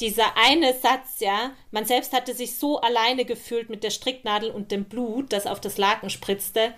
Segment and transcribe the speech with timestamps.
[0.00, 4.70] dieser eine Satz, ja, man selbst hatte sich so alleine gefühlt mit der Stricknadel und
[4.70, 6.74] dem Blut, das auf das Laken spritzte.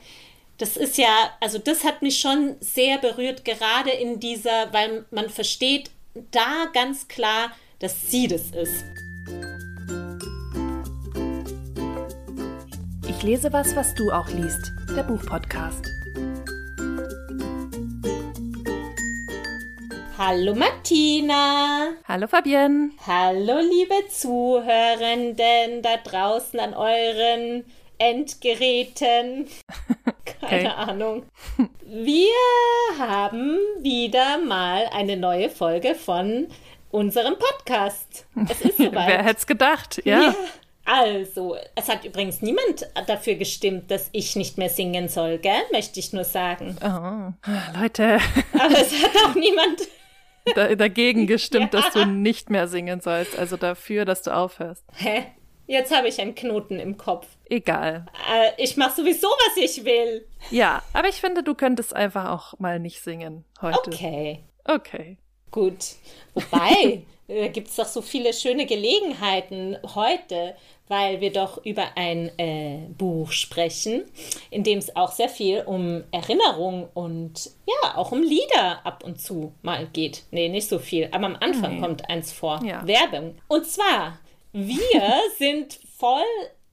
[0.59, 5.31] Das ist ja, also das hat mich schon sehr berührt, gerade in dieser, weil man
[5.31, 5.91] versteht
[6.31, 8.85] da ganz klar, dass sie das ist.
[13.09, 14.73] Ich lese was, was du auch liest.
[14.97, 15.98] Der Buchpodcast.
[20.21, 21.91] Hallo Martina.
[22.09, 22.91] Hallo Fabienne.
[23.07, 27.65] Hallo liebe Zuhörenden da draußen an euren
[27.99, 29.47] Endgeräten.
[30.41, 30.91] Keine okay.
[30.91, 31.23] Ahnung.
[31.87, 32.35] Wir
[32.99, 36.49] haben wieder mal eine neue Folge von
[36.91, 38.27] unserem Podcast.
[38.51, 39.09] Es ist soweit.
[39.09, 40.21] Wer hätte es gedacht, ja.
[40.21, 40.35] ja.
[40.85, 45.63] Also, es hat übrigens niemand dafür gestimmt, dass ich nicht mehr singen soll, gell?
[45.71, 46.77] Möchte ich nur sagen.
[46.83, 47.51] Oh,
[47.81, 48.19] Leute.
[48.55, 49.83] Aber es hat auch niemand
[50.55, 51.81] da, dagegen gestimmt, ja.
[51.81, 53.39] dass du nicht mehr singen sollst.
[53.39, 54.85] Also dafür, dass du aufhörst.
[54.95, 55.25] Hä?
[55.67, 57.27] Jetzt habe ich einen Knoten im Kopf.
[57.51, 58.07] Egal.
[58.33, 60.27] Äh, ich mache sowieso, was ich will.
[60.51, 63.79] Ja, aber ich finde, du könntest einfach auch mal nicht singen heute.
[63.87, 64.45] Okay.
[64.65, 65.19] Okay.
[65.51, 65.97] Gut.
[66.33, 70.57] Wobei, äh, gibt es doch so viele schöne Gelegenheiten heute,
[70.89, 74.05] weil wir doch über ein äh, Buch sprechen,
[74.51, 79.21] in dem es auch sehr viel um Erinnerung und ja, auch um Lieder ab und
[79.21, 80.25] zu mal geht.
[80.31, 81.81] Nee, nicht so viel, aber am Anfang nee.
[81.81, 82.61] kommt eins vor.
[82.65, 82.87] Ja.
[82.87, 83.37] Werbung.
[83.49, 84.19] Und zwar,
[84.53, 86.23] wir sind voll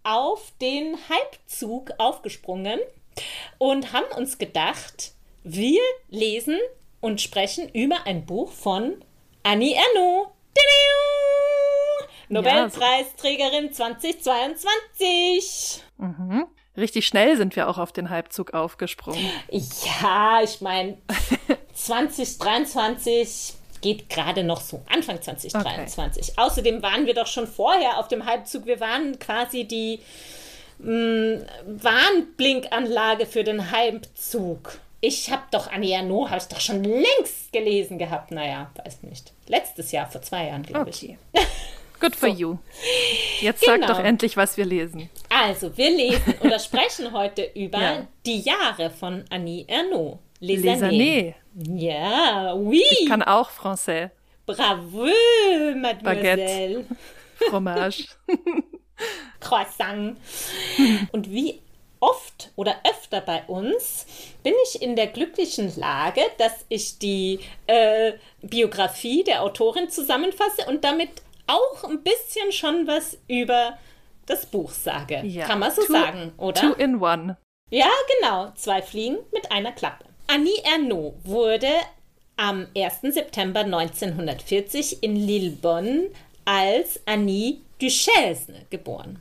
[0.03, 2.79] auf den Halbzug aufgesprungen
[3.57, 5.13] und haben uns gedacht,
[5.43, 6.57] wir lesen
[7.01, 9.03] und sprechen über ein Buch von
[9.43, 10.29] Annie Ernaux.
[12.29, 15.81] Nobelpreisträgerin 2022.
[15.97, 16.45] Mhm.
[16.77, 19.29] Richtig schnell sind wir auch auf den Halbzug aufgesprungen.
[19.49, 20.97] Ja, ich meine,
[21.73, 26.29] 2023 geht gerade noch so, Anfang 2023.
[26.29, 26.41] Okay.
[26.41, 28.65] Außerdem waren wir doch schon vorher auf dem Halbzug.
[28.65, 29.99] Wir waren quasi die
[30.79, 34.79] mh, mm, Warnblinkanlage für den Halbzug.
[35.01, 38.31] Ich habe doch Annie Ernaux, habe ich doch schon längst gelesen gehabt.
[38.31, 39.33] Naja, weiß nicht.
[39.47, 41.17] Letztes Jahr, vor zwei Jahren, glaube okay.
[41.33, 41.41] ich.
[42.05, 42.35] Good for so.
[42.35, 42.57] you.
[43.41, 43.87] Jetzt genau.
[43.87, 45.09] sag doch endlich, was wir lesen.
[45.27, 48.07] Also, wir lesen oder sprechen heute über ja.
[48.25, 50.19] die Jahre von Annie Ernaux.
[50.39, 51.33] Les, Les années.
[51.55, 52.83] Ja, oui.
[52.91, 54.11] Ich kann auch Français.
[54.45, 55.07] Bravo,
[55.75, 56.03] Mademoiselle.
[56.03, 56.85] Baguette.
[57.49, 58.05] Fromage.
[59.39, 60.17] Croissant.
[61.11, 61.59] Und wie
[61.99, 64.05] oft oder öfter bei uns
[64.43, 70.83] bin ich in der glücklichen Lage, dass ich die äh, Biografie der Autorin zusammenfasse und
[70.83, 71.09] damit
[71.47, 73.77] auch ein bisschen schon was über
[74.25, 75.21] das Buch sage.
[75.23, 75.45] Ja.
[75.45, 76.61] Kann man so two, sagen, oder?
[76.61, 77.37] Two in one.
[77.69, 77.89] Ja,
[78.19, 78.51] genau.
[78.55, 80.05] Zwei Fliegen mit einer Klappe.
[80.27, 81.69] Annie Ernaux wurde
[82.37, 83.13] am 1.
[83.13, 86.09] September 1940 in Lillebonne
[86.45, 89.19] als Annie Duchesne geboren.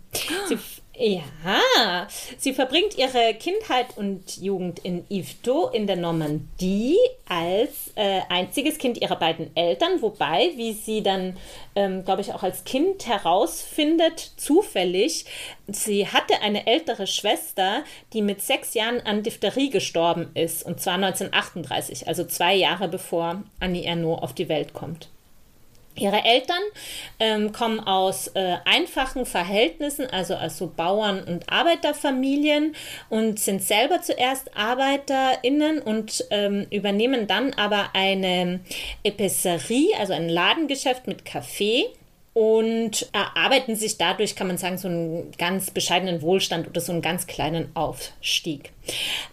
[0.49, 0.59] Sie
[0.97, 2.07] ja,
[2.39, 6.97] sie verbringt ihre Kindheit und Jugend in Yvetot in der Normandie
[7.29, 11.37] als äh, einziges Kind ihrer beiden Eltern, wobei, wie sie dann,
[11.75, 15.25] ähm, glaube ich, auch als Kind herausfindet, zufällig,
[15.67, 17.83] sie hatte eine ältere Schwester,
[18.13, 23.43] die mit sechs Jahren an Diphtherie gestorben ist, und zwar 1938, also zwei Jahre bevor
[23.59, 25.09] Annie Ernaux auf die Welt kommt.
[25.97, 26.63] Ihre Eltern
[27.21, 32.75] ähm, kommen aus äh, einfachen Verhältnissen, also als so Bauern- und Arbeiterfamilien
[33.11, 38.61] und sind selber zuerst ArbeiterInnen und ähm, übernehmen dann aber eine
[39.05, 41.87] Epicerie, also ein Ladengeschäft mit Kaffee
[42.35, 47.01] und erarbeiten sich dadurch, kann man sagen, so einen ganz bescheidenen Wohlstand oder so einen
[47.01, 48.73] ganz kleinen Aufstieg.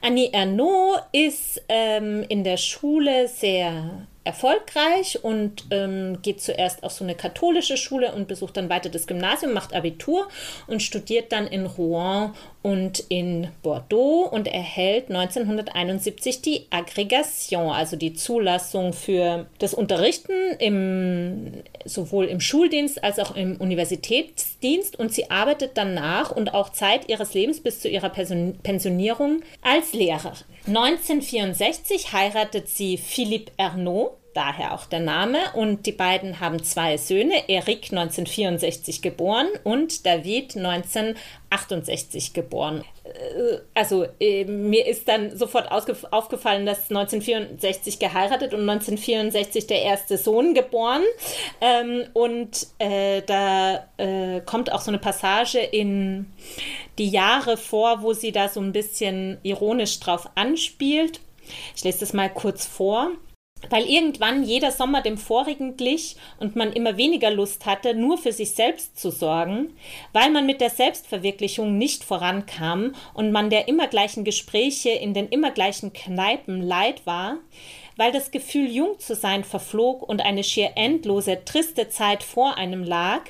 [0.01, 7.03] Annie Ernaux ist ähm, in der Schule sehr erfolgreich und ähm, geht zuerst auf so
[7.03, 10.27] eine katholische Schule und besucht dann weiter das Gymnasium, macht Abitur
[10.67, 18.13] und studiert dann in Rouen und in Bordeaux und erhält 1971 die Agrégation, also die
[18.13, 21.53] Zulassung für das Unterrichten im,
[21.85, 27.33] sowohl im Schuldienst als auch im Universitätsdienst und sie arbeitet danach und auch Zeit ihres
[27.33, 30.45] Lebens bis zu ihrer Pensionierung als Lehrerin.
[30.67, 35.39] 1964 heiratet sie Philippe Ernaud, daher auch der Name.
[35.53, 42.83] Und die beiden haben zwei Söhne, Eric 1964 geboren und David 1968 geboren.
[43.03, 50.17] Äh, also äh, mir ist dann sofort aufgefallen, dass 1964 geheiratet und 1964 der erste
[50.17, 51.03] Sohn geboren.
[51.59, 53.85] Ähm, und äh, da
[54.45, 56.25] kommt auch so eine Passage in
[56.97, 61.21] die Jahre vor, wo sie da so ein bisschen ironisch drauf anspielt.
[61.75, 63.11] Ich lese das mal kurz vor.
[63.69, 68.31] Weil irgendwann jeder Sommer dem vorigen glich und man immer weniger Lust hatte, nur für
[68.31, 69.75] sich selbst zu sorgen,
[70.13, 75.29] weil man mit der Selbstverwirklichung nicht vorankam und man der immer gleichen Gespräche in den
[75.29, 77.37] immer gleichen Kneipen leid war,
[77.97, 82.83] weil das Gefühl, jung zu sein, verflog und eine schier endlose, triste Zeit vor einem
[82.83, 83.21] lag,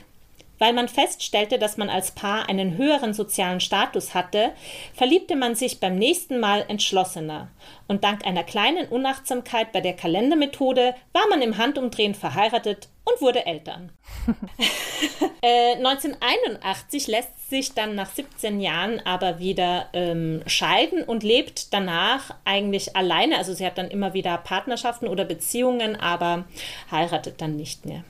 [0.61, 4.51] weil man feststellte, dass man als Paar einen höheren sozialen Status hatte,
[4.93, 7.47] verliebte man sich beim nächsten Mal entschlossener.
[7.87, 13.47] Und dank einer kleinen Unachtsamkeit bei der Kalendermethode war man im Handumdrehen verheiratet und wurde
[13.47, 13.91] Eltern.
[15.41, 22.35] äh, 1981 lässt sich dann nach 17 Jahren aber wieder ähm, scheiden und lebt danach
[22.45, 23.39] eigentlich alleine.
[23.39, 26.45] Also sie hat dann immer wieder Partnerschaften oder Beziehungen, aber
[26.91, 28.03] heiratet dann nicht mehr.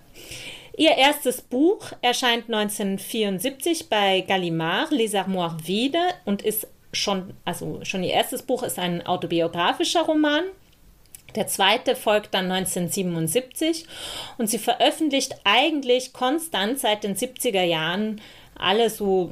[0.81, 8.01] Ihr erstes Buch erscheint 1974 bei Gallimard, Les Armoires Vides, und ist schon, also schon
[8.01, 10.43] ihr erstes Buch ist ein autobiografischer Roman.
[11.35, 13.85] Der zweite folgt dann 1977
[14.39, 18.19] und sie veröffentlicht eigentlich konstant seit den 70er Jahren
[18.55, 19.29] alle so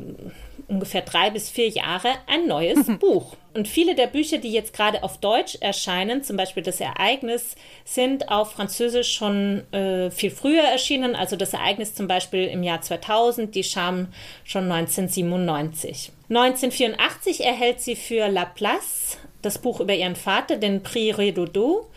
[0.70, 3.36] ungefähr drei bis vier Jahre ein neues Buch.
[3.54, 8.30] Und viele der Bücher, die jetzt gerade auf Deutsch erscheinen, zum Beispiel das Ereignis, sind
[8.30, 11.16] auf Französisch schon äh, viel früher erschienen.
[11.16, 14.08] Also das Ereignis zum Beispiel im Jahr 2000, die Scham
[14.44, 16.12] schon 1997.
[16.30, 21.90] 1984 erhält sie für La Place das Buch über ihren Vater, den Prix Redodo,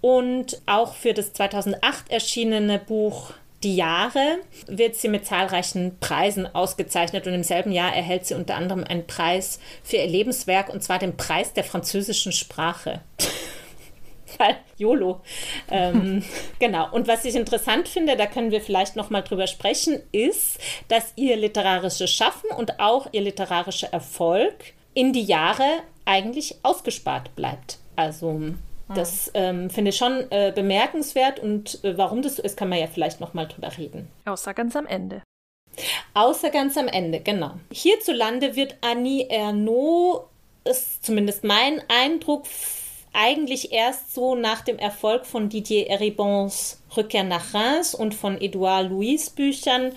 [0.00, 7.26] und auch für das 2008 erschienene Buch die Jahre wird sie mit zahlreichen Preisen ausgezeichnet
[7.26, 10.98] und im selben Jahr erhält sie unter anderem einen Preis für ihr Lebenswerk und zwar
[10.98, 13.00] den Preis der französischen Sprache.
[14.38, 15.20] Weil YOLO.
[15.70, 16.22] Ähm,
[16.60, 16.92] genau.
[16.92, 21.12] Und was ich interessant finde, da können wir vielleicht noch mal drüber sprechen, ist, dass
[21.16, 24.54] ihr literarisches Schaffen und auch ihr literarischer Erfolg
[24.94, 25.64] in die Jahre
[26.04, 27.78] eigentlich ausgespart bleibt.
[27.96, 28.54] Also
[28.94, 32.78] das ähm, finde ich schon äh, bemerkenswert und äh, warum das so ist, kann man
[32.78, 34.08] ja vielleicht noch mal drüber reden.
[34.24, 35.22] Außer ganz am Ende.
[36.14, 37.52] Außer ganz am Ende, genau.
[37.70, 40.24] Hierzulande wird Annie Ernaux,
[40.64, 42.44] ist zumindest mein Eindruck,
[43.12, 48.90] eigentlich erst so nach dem Erfolg von Didier Eribons Rückkehr nach Reims und von Edouard
[48.90, 49.92] Louis Büchern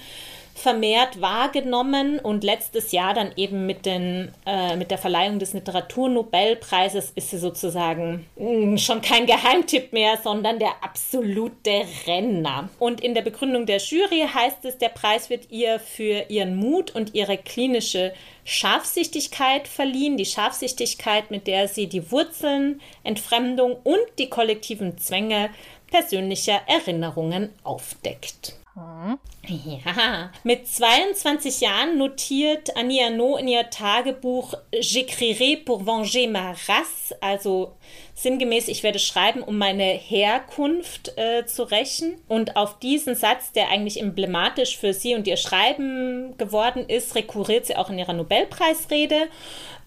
[0.62, 7.12] vermehrt wahrgenommen und letztes Jahr dann eben mit, den, äh, mit der Verleihung des Literaturnobelpreises
[7.16, 12.70] ist sie sozusagen mh, mm, schon kein Geheimtipp mehr, sondern der absolute Renner.
[12.80, 16.96] Und in der Begründung der Jury heißt es, der Preis wird ihr für ihren Mut
[16.96, 18.14] und ihre klinische
[18.44, 25.50] Scharfsichtigkeit verliehen, die Scharfsichtigkeit, mit der sie die Wurzeln, Entfremdung und die kollektiven Zwänge
[25.90, 28.61] persönlicher Erinnerungen aufdeckt.
[28.74, 37.14] Ja, mit 22 Jahren notiert Annie Arnaud in ihr Tagebuch J'écrirai pour venger ma race,
[37.20, 37.76] also
[38.14, 42.18] sinngemäß, ich werde schreiben, um meine Herkunft äh, zu rächen.
[42.30, 47.66] Und auf diesen Satz, der eigentlich emblematisch für sie und ihr Schreiben geworden ist, rekurriert
[47.66, 49.28] sie auch in ihrer Nobelpreisrede.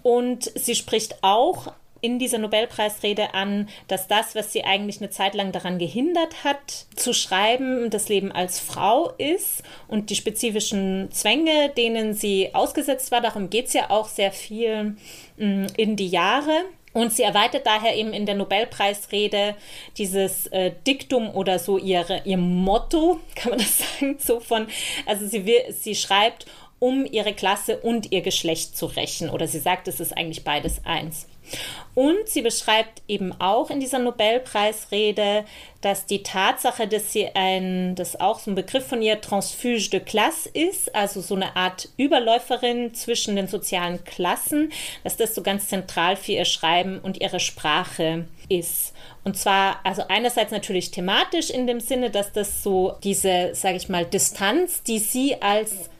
[0.02, 1.72] Und sie spricht auch
[2.04, 6.84] in dieser Nobelpreisrede an, dass das, was sie eigentlich eine Zeit lang daran gehindert hat,
[6.94, 13.22] zu schreiben, das Leben als Frau ist und die spezifischen Zwänge, denen sie ausgesetzt war.
[13.22, 14.96] Darum geht es ja auch sehr viel
[15.38, 16.52] mm, in die Jahre.
[16.92, 19.56] Und sie erweitert daher eben in der Nobelpreisrede
[19.96, 24.66] dieses äh, Diktum oder so ihre, ihr Motto, kann man das sagen, so von,
[25.06, 26.44] also sie, sie schreibt,
[26.78, 29.30] um ihre Klasse und ihr Geschlecht zu rächen.
[29.30, 31.26] Oder sie sagt, es ist eigentlich beides eins.
[31.94, 35.44] Und sie beschreibt eben auch in dieser Nobelpreisrede,
[35.80, 40.00] dass die Tatsache, dass sie ein, das auch so ein Begriff von ihr, Transfuge de
[40.00, 44.72] Classe ist, also so eine Art Überläuferin zwischen den sozialen Klassen,
[45.04, 48.92] dass das so ganz zentral für ihr Schreiben und ihre Sprache ist.
[49.22, 53.88] Und zwar, also einerseits natürlich thematisch in dem Sinne, dass das so diese, sage ich
[53.88, 55.90] mal, Distanz, die sie als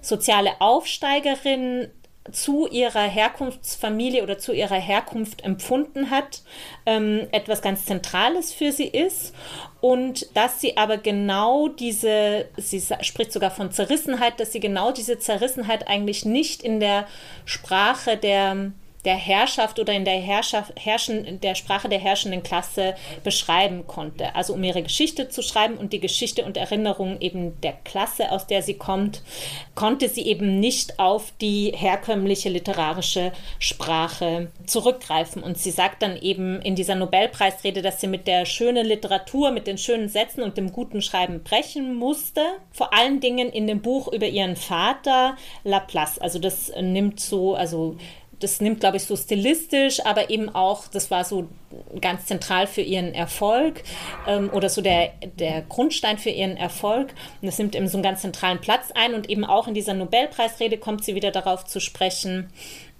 [0.00, 1.90] soziale Aufsteigerin
[2.32, 6.42] zu ihrer Herkunftsfamilie oder zu ihrer Herkunft empfunden hat,
[6.86, 9.34] ähm, etwas ganz Zentrales für sie ist
[9.80, 15.18] und dass sie aber genau diese, sie spricht sogar von Zerrissenheit, dass sie genau diese
[15.18, 17.06] Zerrissenheit eigentlich nicht in der
[17.44, 18.72] Sprache der
[19.04, 24.34] der Herrschaft oder in der Herrschaft, herrschen, der Sprache der herrschenden Klasse beschreiben konnte.
[24.34, 28.46] Also um ihre Geschichte zu schreiben und die Geschichte und Erinnerung eben der Klasse, aus
[28.46, 29.22] der sie kommt,
[29.74, 35.42] konnte sie eben nicht auf die herkömmliche literarische Sprache zurückgreifen.
[35.42, 39.66] Und sie sagt dann eben in dieser Nobelpreisrede, dass sie mit der schönen Literatur, mit
[39.66, 42.40] den schönen Sätzen und dem guten Schreiben brechen musste.
[42.72, 46.18] Vor allen Dingen in dem Buch über ihren Vater Laplace.
[46.18, 47.96] Also das nimmt so, also
[48.44, 51.48] das nimmt, glaube ich, so stilistisch, aber eben auch, das war so
[52.00, 53.82] ganz zentral für ihren Erfolg
[54.28, 57.14] ähm, oder so der, der Grundstein für ihren Erfolg.
[57.40, 59.94] Und das nimmt eben so einen ganz zentralen Platz ein und eben auch in dieser
[59.94, 62.50] Nobelpreisrede kommt sie wieder darauf zu sprechen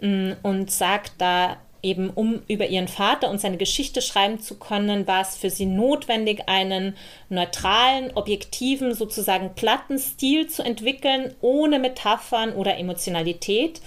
[0.01, 4.59] mh, mm, und sagt da, eben um über ihren Vater und seine Geschichte schreiben zu
[4.59, 6.97] können, war es für sie notwendig, einen
[7.29, 13.83] neutralen, objektiven, sozusagen platten Stil zu entwickeln, ohne Metaphern oder Emotionalität.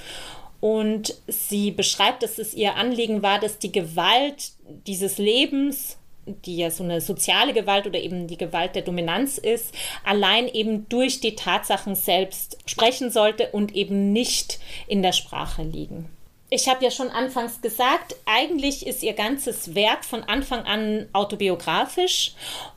[0.60, 4.52] Und sie beschreibt, dass es ihr Anliegen war, dass die Gewalt
[4.88, 9.74] dieses Lebens, die ja so eine soziale Gewalt oder eben die Gewalt der Dominanz ist,
[10.04, 16.10] allein eben durch die Tatsachen selbst sprechen sollte und eben nicht in der Sprache liegen.
[16.50, 22.34] Ich habe ja schon anfangs gesagt, eigentlich ist ihr ganzes Werk von Anfang an autobiografisch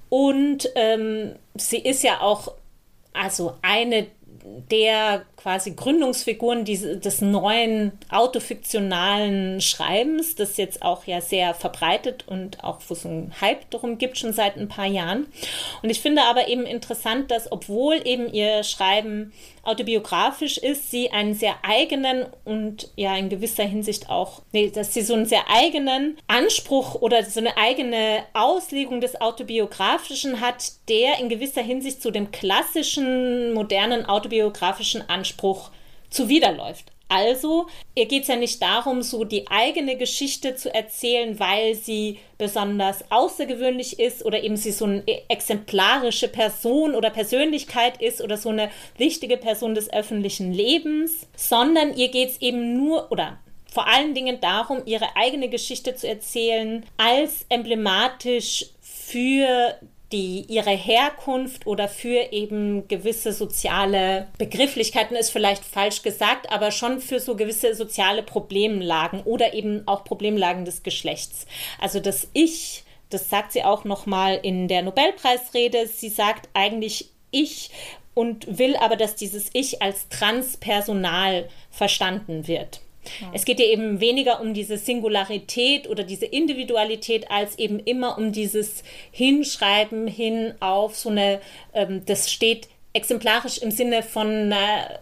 [0.09, 2.53] und ähm, sie ist ja auch
[3.13, 4.09] also eine
[4.71, 12.81] der quasi Gründungsfiguren des neuen autofiktionalen Schreibens, das jetzt auch ja sehr verbreitet und auch
[12.89, 15.27] wo es einen Hype darum gibt, schon seit ein paar Jahren.
[15.83, 19.33] Und ich finde aber eben interessant, dass obwohl eben ihr Schreiben
[19.63, 25.03] autobiografisch ist, sie einen sehr eigenen und ja in gewisser Hinsicht auch, nee, dass sie
[25.03, 31.29] so einen sehr eigenen Anspruch oder so eine eigene Auslegung des Autobiografischen hat, der in
[31.29, 35.30] gewisser Hinsicht zu dem klassischen, modernen autobiografischen Anspruch
[36.11, 36.93] zuwiderläuft.
[37.13, 42.21] Also, ihr geht es ja nicht darum, so die eigene Geschichte zu erzählen, weil sie
[42.39, 48.51] besonders außergewöhnlich ist oder eben sie so eine exemplarische Person oder Persönlichkeit ist oder so
[48.51, 53.41] eine wichtige Person des öffentlichen Lebens, sondern ihr geht es eben nur oder
[53.73, 59.75] vor allen Dingen darum, ihre eigene Geschichte zu erzählen als emblematisch für
[60.13, 67.01] die ihre Herkunft oder für eben gewisse soziale Begrifflichkeiten ist vielleicht falsch gesagt, aber schon
[67.01, 71.47] für so gewisse soziale Problemlagen oder eben auch Problemlagen des Geschlechts.
[71.81, 77.11] Also das Ich, das sagt sie auch noch mal in der Nobelpreisrede, sie sagt eigentlich
[77.31, 77.71] ich
[78.15, 82.81] und will aber, dass dieses Ich als transpersonal verstanden wird.
[83.21, 83.31] Ja.
[83.33, 88.33] Es geht ja eben weniger um diese Singularität oder diese Individualität, als eben immer um
[88.33, 91.41] dieses Hinschreiben hin auf so eine,
[91.73, 94.99] ähm, das steht exemplarisch im Sinne von äh,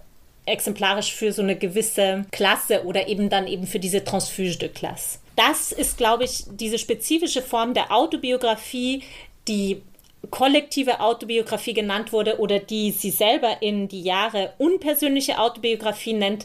[0.47, 5.19] exemplarisch für so eine gewisse Klasse oder eben dann eben für diese Transfuge de Classe.
[5.37, 9.03] Das ist, glaube ich, diese spezifische Form der Autobiografie,
[9.47, 9.83] die
[10.31, 16.45] kollektive Autobiografie genannt wurde oder die sie selber in die Jahre unpersönliche Autobiografie nennt,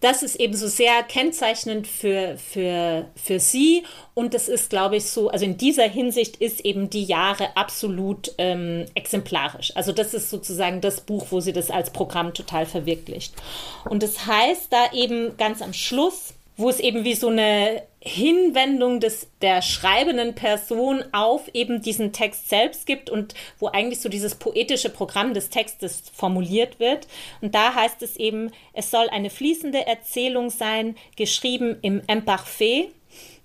[0.00, 3.84] das ist eben so sehr kennzeichnend für, für, für sie.
[4.14, 8.32] Und das ist, glaube ich, so, also in dieser Hinsicht ist eben die Jahre absolut
[8.38, 9.74] ähm, exemplarisch.
[9.74, 13.34] Also das ist sozusagen das Buch, wo sie das als Programm total verwirklicht.
[13.88, 19.00] Und das heißt da eben ganz am Schluss, wo es eben wie so eine Hinwendung
[19.00, 24.34] des, der schreibenden Person auf eben diesen Text selbst gibt und wo eigentlich so dieses
[24.34, 27.06] poetische Programm des Textes formuliert wird.
[27.40, 32.88] Und da heißt es eben, es soll eine fließende Erzählung sein, geschrieben im Imparfait,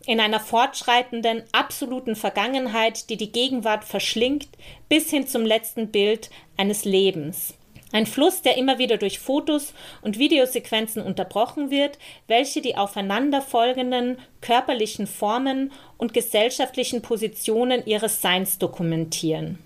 [0.08, 4.48] in einer fortschreitenden, absoluten Vergangenheit, die die Gegenwart verschlingt,
[4.90, 7.54] bis hin zum letzten Bild eines Lebens.
[7.94, 15.08] Ein Fluss, der immer wieder durch Fotos und Videosequenzen unterbrochen wird, welche die aufeinanderfolgenden körperlichen
[15.08, 19.60] Formen und gesellschaftlichen Positionen ihres Seins dokumentieren.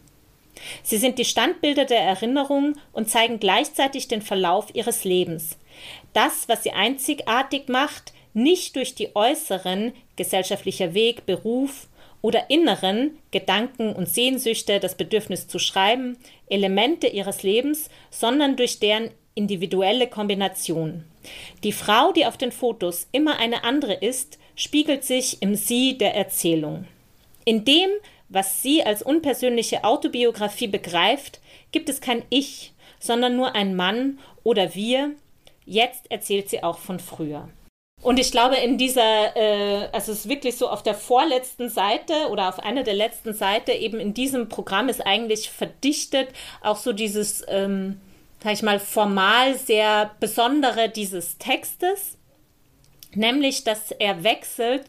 [0.84, 5.58] Sie sind die Standbilder der Erinnerung und zeigen gleichzeitig den Verlauf ihres Lebens.
[6.14, 11.88] Das, was sie einzigartig macht, nicht durch die äußeren gesellschaftlicher Weg, Beruf,
[12.22, 19.10] oder inneren Gedanken und Sehnsüchte, das Bedürfnis zu schreiben, Elemente ihres Lebens, sondern durch deren
[19.34, 21.06] individuelle Kombination.
[21.64, 26.16] Die Frau, die auf den Fotos immer eine andere ist, spiegelt sich im Sie der
[26.16, 26.88] Erzählung.
[27.46, 27.90] In dem,
[28.30, 34.76] was sie als unpersönliche Autobiografie begreift, gibt es kein Ich, sondern nur ein Mann oder
[34.76, 35.12] wir.
[35.66, 37.50] Jetzt erzählt sie auch von früher.
[38.02, 42.14] Und ich glaube, in dieser, äh, also es ist wirklich so auf der vorletzten Seite
[42.32, 46.30] oder auf einer der letzten Seite, eben in diesem Programm ist eigentlich verdichtet
[46.62, 48.02] auch so dieses, ähm,
[48.44, 52.18] sag ich mal, formal sehr Besondere dieses Textes,
[53.14, 54.86] nämlich, dass er wechselt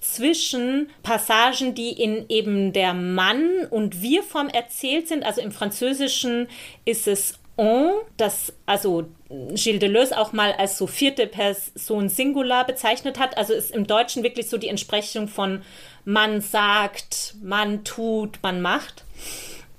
[0.00, 5.24] zwischen Passagen, die in eben der Mann- und Wir-Form erzählt sind.
[5.24, 6.48] Also im Französischen
[6.84, 13.18] ist es on, das also Gilles Deleuze auch mal als so vierte Person Singular bezeichnet
[13.18, 13.36] hat.
[13.36, 15.62] Also ist im Deutschen wirklich so die Entsprechung von
[16.04, 19.04] man sagt, man tut, man macht.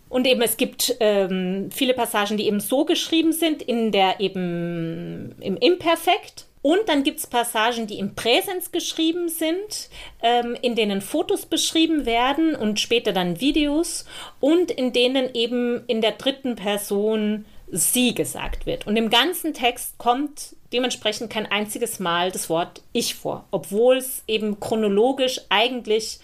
[0.09, 5.35] Und eben es gibt ähm, viele Passagen, die eben so geschrieben sind, in der eben
[5.39, 6.45] im Imperfekt.
[6.61, 9.89] Und dann gibt es Passagen, die im Präsens geschrieben sind,
[10.21, 14.05] ähm, in denen Fotos beschrieben werden und später dann Videos
[14.39, 18.87] und in denen eben in der dritten Person sie gesagt wird.
[18.87, 24.23] Und im ganzen Text kommt dementsprechend kein einziges Mal das Wort ich vor, obwohl es
[24.27, 26.19] eben chronologisch eigentlich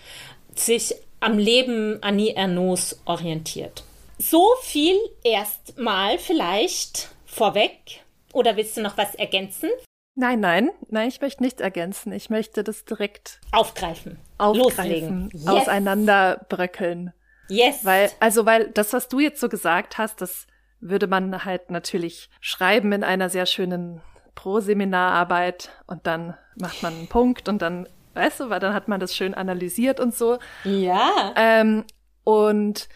[0.55, 3.83] sich am Leben Annie Ernaux orientiert.
[4.17, 8.03] So viel erstmal vielleicht vorweg.
[8.33, 9.69] Oder willst du noch was ergänzen?
[10.15, 12.11] Nein, nein, nein, ich möchte nichts ergänzen.
[12.13, 15.47] Ich möchte das direkt aufgreifen, aufgreifen, yes.
[15.47, 17.13] auseinanderbröckeln.
[17.49, 17.83] Yes.
[17.83, 20.47] Weil, also, weil das, was du jetzt so gesagt hast, das
[20.83, 24.01] würde man halt natürlich schreiben in einer sehr schönen
[24.35, 28.99] Pro-Seminararbeit und dann macht man einen Punkt und dann, weißt du, weil dann hat man
[28.99, 30.39] das schön analysiert und so.
[30.63, 31.33] Ja.
[31.35, 31.85] Ähm,
[32.23, 32.89] und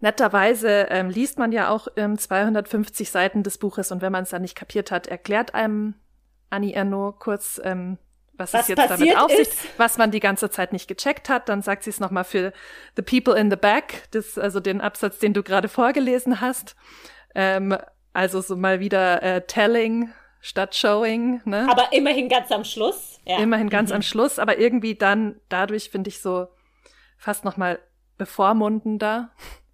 [0.00, 4.30] netterweise ähm, liest man ja auch ähm, 250 Seiten des Buches und wenn man es
[4.30, 5.94] dann nicht kapiert hat, erklärt einem
[6.50, 7.98] Annie Ernaux kurz, ähm,
[8.36, 11.48] was, was es jetzt damit auf sich, was man die ganze Zeit nicht gecheckt hat.
[11.48, 12.52] Dann sagt sie es nochmal für
[12.96, 16.74] The People in the Back, das, also den Absatz, den du gerade vorgelesen hast.
[17.34, 17.76] Ähm,
[18.12, 20.10] also so mal wieder äh, Telling
[20.40, 21.40] statt Showing.
[21.44, 21.66] Ne?
[21.70, 23.20] Aber immerhin ganz am Schluss.
[23.26, 23.38] Ja.
[23.38, 23.96] Immerhin ganz mhm.
[23.96, 26.48] am Schluss, aber irgendwie dann dadurch finde ich so
[27.16, 27.78] fast nochmal
[28.18, 29.30] bevormundender,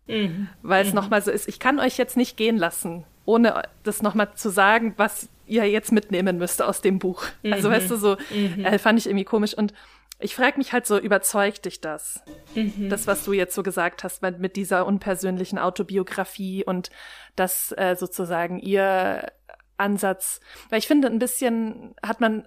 [0.06, 0.48] mhm.
[0.62, 0.96] weil es mhm.
[0.96, 4.94] nochmal so ist, ich kann euch jetzt nicht gehen lassen, ohne das nochmal zu sagen,
[4.96, 7.24] was ihr jetzt mitnehmen müsst aus dem Buch.
[7.42, 7.52] Mhm.
[7.52, 8.64] Also weißt du, so mhm.
[8.64, 9.74] äh, fand ich irgendwie komisch und
[10.20, 12.22] ich frage mich halt so, überzeugt dich das?
[12.54, 12.88] Mhm.
[12.90, 16.90] Das, was du jetzt so gesagt hast, mit, mit dieser unpersönlichen Autobiografie und
[17.36, 19.32] das äh, sozusagen ihr
[19.76, 20.40] Ansatz.
[20.68, 22.46] Weil ich finde, ein bisschen hat man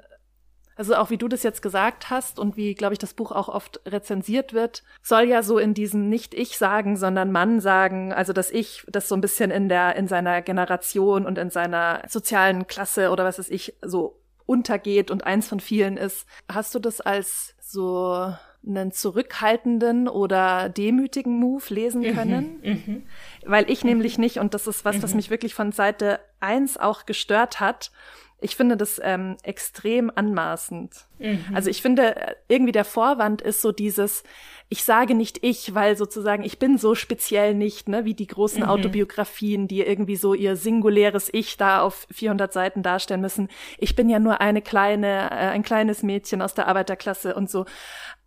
[0.76, 3.48] also auch wie du das jetzt gesagt hast und wie, glaube ich, das Buch auch
[3.48, 8.34] oft rezensiert wird, soll ja so in diesem nicht ich sagen, sondern Mann sagen, also
[8.34, 12.66] dass ich das so ein bisschen in der, in seiner Generation und in seiner sozialen
[12.68, 16.26] Klasse oder was weiß ich, so untergeht und eins von vielen ist.
[16.52, 18.34] Hast du das als so
[18.66, 22.60] einen zurückhaltenden oder demütigen Move lesen mhm, können?
[22.64, 23.04] Mhm,
[23.46, 23.90] Weil ich mhm.
[23.90, 25.18] nämlich nicht, und das ist was, was mhm.
[25.18, 27.92] mich wirklich von Seite eins auch gestört hat,
[28.40, 31.06] ich finde das ähm, extrem anmaßend.
[31.20, 31.46] Mhm.
[31.54, 34.24] Also ich finde, irgendwie der Vorwand ist so dieses,
[34.70, 38.64] ich sage nicht ich, weil sozusagen ich bin so speziell nicht, ne, wie die großen
[38.64, 38.70] mhm.
[38.70, 43.50] Autobiografien, die irgendwie so ihr singuläres Ich da auf 400 Seiten darstellen müssen.
[43.78, 47.66] Ich bin ja nur eine kleine, äh, ein kleines Mädchen aus der Arbeiterklasse und so.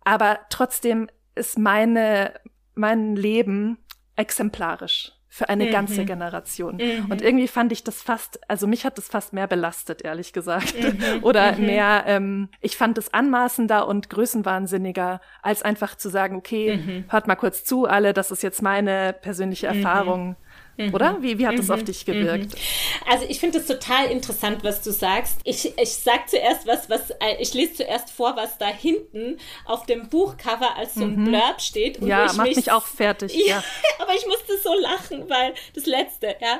[0.03, 2.33] Aber trotzdem ist meine,
[2.75, 3.77] mein Leben
[4.15, 5.71] exemplarisch für eine mhm.
[5.71, 6.77] ganze Generation.
[6.77, 7.11] Mhm.
[7.11, 10.73] Und irgendwie fand ich das fast, also mich hat das fast mehr belastet, ehrlich gesagt.
[10.81, 11.19] Mhm.
[11.23, 11.65] Oder mhm.
[11.67, 17.05] mehr, ähm, ich fand es anmaßender und größenwahnsinniger, als einfach zu sagen, okay, mhm.
[17.09, 19.77] hört mal kurz zu, alle, das ist jetzt meine persönliche mhm.
[19.77, 20.35] Erfahrung.
[20.77, 20.93] Mhm.
[20.93, 21.17] Oder?
[21.21, 21.85] Wie, wie hat das auf mhm.
[21.85, 22.53] dich gewirkt?
[22.53, 23.11] Mhm.
[23.11, 25.39] Also ich finde es total interessant, was du sagst.
[25.43, 29.85] Ich, ich sag zuerst was, was, äh, ich lese zuerst vor, was da hinten auf
[29.85, 31.25] dem Buchcover als so ein mhm.
[31.25, 32.01] Blurb steht.
[32.01, 33.35] ja, macht mich, mich auch fertig.
[33.47, 33.63] Ja, ja.
[33.99, 36.59] aber ich musste so lachen, weil das letzte, ja.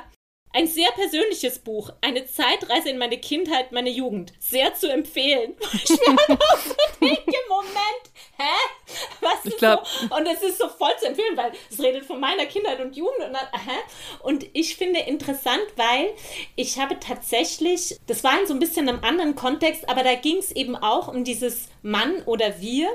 [0.53, 4.33] Ein sehr persönliches Buch, eine Zeitreise in meine Kindheit, meine Jugend.
[4.39, 5.55] Sehr zu empfehlen.
[5.73, 8.03] Ich mir auch so denke, Moment,
[8.37, 9.03] hä?
[9.21, 9.85] Was ich glaub...
[9.85, 10.15] so?
[10.15, 13.19] Und es ist so voll zu empfehlen, weil es redet von meiner Kindheit und Jugend
[13.19, 13.77] und dann, hä?
[14.19, 16.13] Und ich finde interessant, weil
[16.55, 20.37] ich habe tatsächlich, das war in so ein bisschen einem anderen Kontext, aber da ging
[20.37, 22.89] es eben auch um dieses Mann oder wir.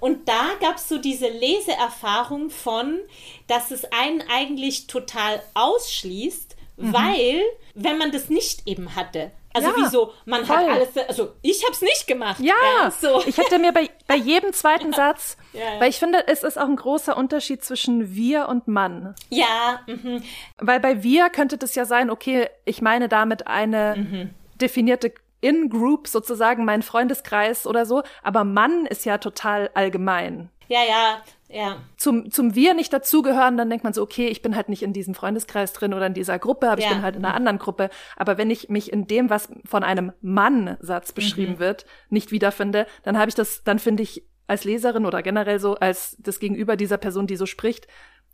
[0.00, 3.00] Und da gab es so diese Leseerfahrung von,
[3.46, 6.45] dass es einen eigentlich total ausschließt,
[6.76, 6.92] Mhm.
[6.92, 7.42] Weil,
[7.74, 10.56] wenn man das nicht eben hatte, also ja, wieso, man voll.
[10.56, 12.40] hat alles, also ich habe es nicht gemacht.
[12.40, 13.22] Ja, ja so.
[13.26, 14.96] ich hätte mir bei, bei jedem zweiten ja.
[14.96, 15.38] Satz,
[15.78, 19.14] weil ich finde, es ist auch ein großer Unterschied zwischen wir und Mann.
[19.30, 19.80] Ja.
[19.86, 20.22] Mhm.
[20.58, 24.34] Weil bei wir könnte das ja sein, okay, ich meine damit eine mhm.
[24.60, 30.50] definierte In-Group sozusagen, mein Freundeskreis oder so, aber Mann ist ja total allgemein.
[30.68, 31.78] Ja, ja, ja.
[31.96, 34.92] Zum, zum Wir nicht dazugehören, dann denkt man so, okay, ich bin halt nicht in
[34.92, 36.88] diesem Freundeskreis drin oder in dieser Gruppe, aber ja.
[36.88, 37.90] ich bin halt in einer anderen Gruppe.
[38.16, 41.58] Aber wenn ich mich in dem, was von einem Mann-Satz beschrieben mhm.
[41.58, 45.74] wird, nicht wiederfinde, dann habe ich das, dann finde ich als Leserin oder generell so
[45.74, 47.86] als das Gegenüber dieser Person, die so spricht,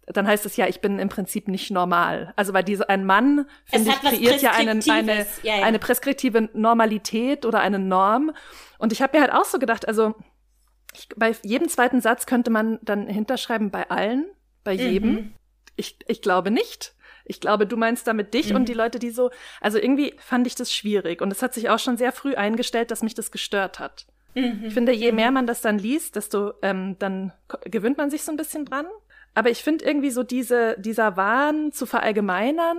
[0.07, 2.33] dann heißt es ja, ich bin im Prinzip nicht normal.
[2.37, 5.65] Also weil diese ein Mann finde ich kreiert ja einen, eine ja, ja.
[5.65, 8.33] eine preskriptive Normalität oder eine Norm.
[8.79, 10.15] Und ich habe mir halt auch so gedacht, also
[10.93, 14.27] ich, bei jedem zweiten Satz könnte man dann hinterschreiben, bei allen,
[14.65, 15.13] bei jedem.
[15.13, 15.35] Mhm.
[15.77, 16.95] Ich, ich glaube nicht.
[17.25, 18.57] Ich glaube, du meinst damit dich mhm.
[18.57, 19.31] und die Leute, die so.
[19.61, 21.23] Also irgendwie fand ich das schwierig.
[21.23, 24.07] Und es hat sich auch schon sehr früh eingestellt, dass mich das gestört hat.
[24.35, 24.65] Mhm.
[24.67, 27.33] Ich finde, je mehr man das dann liest, desto ähm, dann
[27.65, 28.87] gewöhnt man sich so ein bisschen dran.
[29.35, 32.79] Aber ich finde irgendwie so diese, dieser Wahn zu verallgemeinern,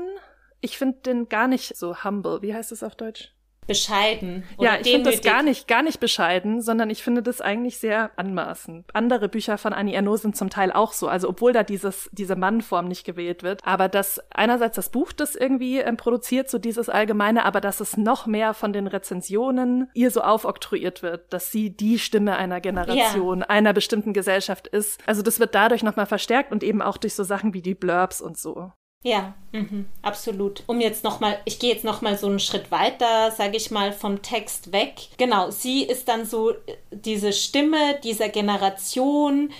[0.61, 2.41] ich finde den gar nicht so humble.
[2.41, 3.33] Wie heißt es auf Deutsch?
[3.67, 4.43] Bescheiden.
[4.59, 8.11] ja, ich finde das gar nicht, gar nicht bescheiden, sondern ich finde das eigentlich sehr
[8.15, 8.85] anmaßend.
[8.93, 12.35] Andere Bücher von Annie Ernaux sind zum Teil auch so, also obwohl da dieses, diese
[12.35, 16.89] Mannform nicht gewählt wird, aber dass einerseits das Buch das irgendwie ähm, produziert, so dieses
[16.89, 21.69] Allgemeine, aber dass es noch mehr von den Rezensionen ihr so aufoktroyiert wird, dass sie
[21.69, 23.45] die Stimme einer Generation, ja.
[23.49, 24.99] einer bestimmten Gesellschaft ist.
[25.05, 28.21] Also das wird dadurch nochmal verstärkt und eben auch durch so Sachen wie die Blurbs
[28.21, 28.71] und so.
[29.03, 30.63] Ja, mhm, absolut.
[30.65, 34.21] Um jetzt nochmal, ich gehe jetzt nochmal so einen Schritt weiter, sage ich mal, vom
[34.21, 34.93] Text weg.
[35.17, 36.55] Genau, sie ist dann so äh,
[36.91, 39.51] diese Stimme dieser Generation,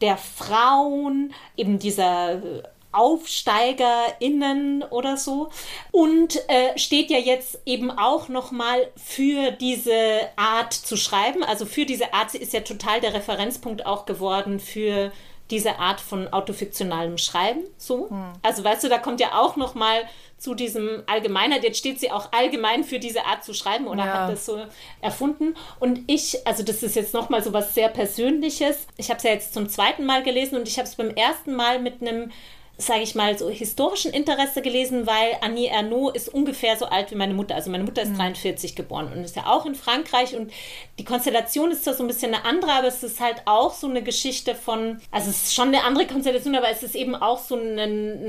[0.00, 2.62] der Frauen, eben dieser äh,
[2.92, 5.48] AufsteigerInnen oder so
[5.92, 11.86] und äh, steht ja jetzt eben auch nochmal für diese Art zu schreiben, also für
[11.86, 15.10] diese Art, sie ist ja total der Referenzpunkt auch geworden für
[15.52, 17.60] diese Art von autofiktionalem Schreiben.
[17.76, 18.08] So.
[18.08, 18.32] Hm.
[18.42, 20.02] Also weißt du, da kommt ja auch noch mal
[20.38, 21.62] zu diesem Allgemeinheit.
[21.62, 24.12] Jetzt steht sie auch allgemein für diese Art zu schreiben oder ja.
[24.14, 24.60] hat das so
[25.00, 25.54] erfunden.
[25.78, 28.86] Und ich, also das ist jetzt noch mal so was sehr Persönliches.
[28.96, 31.54] Ich habe es ja jetzt zum zweiten Mal gelesen und ich habe es beim ersten
[31.54, 32.32] Mal mit einem
[32.78, 37.14] sage ich mal, so historischen Interesse gelesen, weil Annie Ernaux ist ungefähr so alt wie
[37.14, 37.54] meine Mutter.
[37.54, 38.18] Also meine Mutter ist mhm.
[38.18, 40.52] 43 geboren und ist ja auch in Frankreich und
[40.98, 43.88] die Konstellation ist zwar so ein bisschen eine andere, aber es ist halt auch so
[43.88, 47.38] eine Geschichte von, also es ist schon eine andere Konstellation, aber es ist eben auch
[47.38, 47.78] so ein,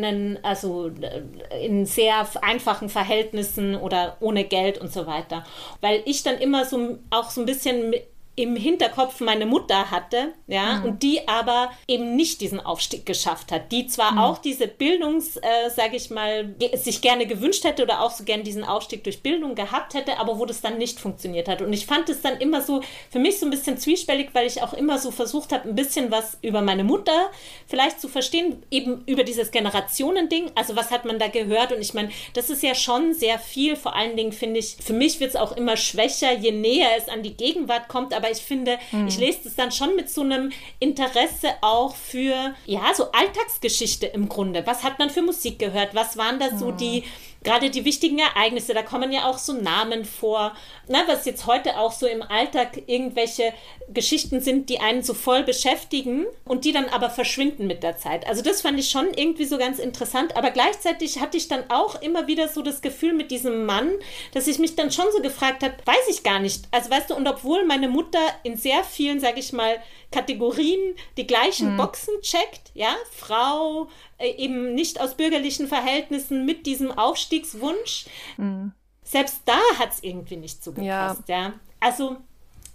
[0.03, 5.43] ein also äh, in sehr einfachen Verhältnissen oder ohne Geld und so weiter.
[5.81, 7.93] Weil ich dann immer so auch so ein bisschen
[8.35, 10.85] im Hinterkopf meine Mutter hatte, ja, mhm.
[10.85, 14.17] und die aber eben nicht diesen Aufstieg geschafft hat, die zwar mhm.
[14.17, 18.43] auch diese Bildungs, äh, sage ich mal, sich gerne gewünscht hätte oder auch so gerne
[18.43, 21.61] diesen Aufstieg durch Bildung gehabt hätte, aber wo das dann nicht funktioniert hat.
[21.61, 24.63] Und ich fand es dann immer so, für mich so ein bisschen zwiespältig, weil ich
[24.63, 27.29] auch immer so versucht habe, ein bisschen was über meine Mutter
[27.67, 31.93] vielleicht zu verstehen, eben über dieses Generationending, also was hat man da gehört und ich
[31.93, 35.31] meine, das ist ja schon sehr viel, vor allen Dingen finde ich, für mich wird
[35.31, 39.07] es auch immer schwächer, je näher es an die Gegenwart kommt, aber ich finde, mhm.
[39.07, 44.29] ich lese das dann schon mit so einem Interesse auch für, ja, so Alltagsgeschichte im
[44.29, 44.65] Grunde.
[44.65, 45.95] Was hat man für Musik gehört?
[45.95, 46.77] Was waren da so mhm.
[46.77, 47.03] die
[47.43, 50.55] gerade die wichtigen Ereignisse, da kommen ja auch so Namen vor,
[50.87, 53.53] na, was jetzt heute auch so im Alltag irgendwelche
[53.93, 58.27] Geschichten sind, die einen so voll beschäftigen und die dann aber verschwinden mit der Zeit.
[58.27, 62.01] Also das fand ich schon irgendwie so ganz interessant, aber gleichzeitig hatte ich dann auch
[62.01, 63.91] immer wieder so das Gefühl mit diesem Mann,
[64.33, 66.65] dass ich mich dann schon so gefragt habe, weiß ich gar nicht.
[66.71, 69.75] Also weißt du, und obwohl meine Mutter in sehr vielen, sage ich mal,
[70.13, 71.77] Kategorien die gleichen hm.
[71.77, 78.05] Boxen checkt, ja, Frau, äh, eben nicht aus bürgerlichen Verhältnissen mit diesem Aufstiegswunsch.
[78.37, 78.71] Mhm.
[79.03, 81.37] Selbst da hat es irgendwie nicht so gepasst, ja.
[81.37, 81.53] ja.
[81.79, 82.17] Also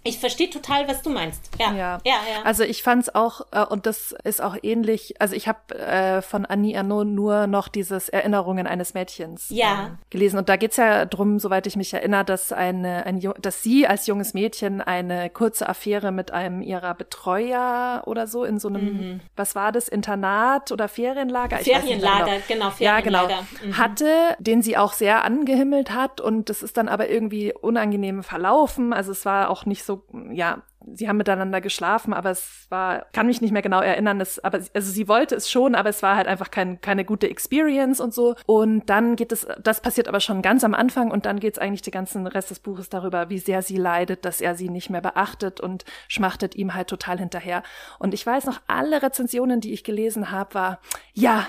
[0.01, 1.51] ich verstehe total, was du meinst.
[1.59, 2.13] Ja, ja, ja.
[2.13, 2.43] ja.
[2.45, 6.21] Also ich fand es auch, äh, und das ist auch ähnlich, also ich habe äh,
[6.21, 9.87] von Annie Arnaud nur noch dieses Erinnerungen eines Mädchens ja.
[9.87, 10.37] ähm, gelesen.
[10.37, 14.07] Und da geht's ja drum, soweit ich mich erinnere, dass, eine, ein, dass sie als
[14.07, 19.19] junges Mädchen eine kurze Affäre mit einem ihrer Betreuer oder so in so einem, mhm.
[19.35, 21.57] was war das, Internat oder Ferienlager?
[21.57, 22.69] Ferienlager, genau.
[22.69, 23.29] genau, Ferienlager.
[23.29, 23.65] Ja, genau.
[23.65, 23.77] Mhm.
[23.77, 28.93] Hatte, den sie auch sehr angehimmelt hat und das ist dann aber irgendwie unangenehm verlaufen.
[28.93, 30.61] Also es war auch nicht so so, ja,
[30.93, 34.59] sie haben miteinander geschlafen, aber es war, kann mich nicht mehr genau erinnern, es, aber,
[34.73, 38.13] also sie wollte es schon, aber es war halt einfach kein, keine gute Experience und
[38.13, 38.35] so.
[38.45, 41.59] Und dann geht es, das passiert aber schon ganz am Anfang und dann geht es
[41.59, 44.91] eigentlich den ganzen Rest des Buches darüber, wie sehr sie leidet, dass er sie nicht
[44.91, 47.63] mehr beachtet und schmachtet ihm halt total hinterher.
[47.97, 50.79] Und ich weiß noch, alle Rezensionen, die ich gelesen habe, war,
[51.13, 51.47] ja,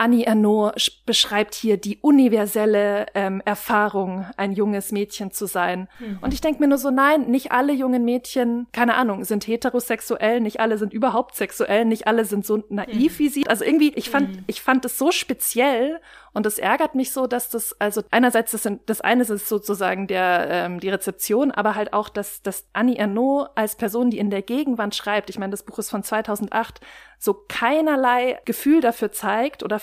[0.00, 0.72] Annie Ernaux
[1.04, 5.88] beschreibt hier die universelle ähm, Erfahrung, ein junges Mädchen zu sein.
[5.98, 6.18] Mhm.
[6.22, 10.40] Und ich denke mir nur so, nein, nicht alle jungen Mädchen, keine Ahnung, sind heterosexuell,
[10.40, 13.18] nicht alle sind überhaupt sexuell, nicht alle sind so naiv mhm.
[13.18, 13.46] wie sie.
[13.46, 14.44] Also irgendwie, ich fand, mhm.
[14.46, 16.00] ich fand es so speziell
[16.32, 20.46] und es ärgert mich so, dass das, also einerseits, das, das eine ist sozusagen der,
[20.50, 24.42] ähm, die Rezeption, aber halt auch, dass, dass Annie Ernaux als Person, die in der
[24.42, 26.80] Gegenwart schreibt, ich meine, das Buch ist von 2008,
[27.18, 29.78] so keinerlei Gefühl dafür zeigt oder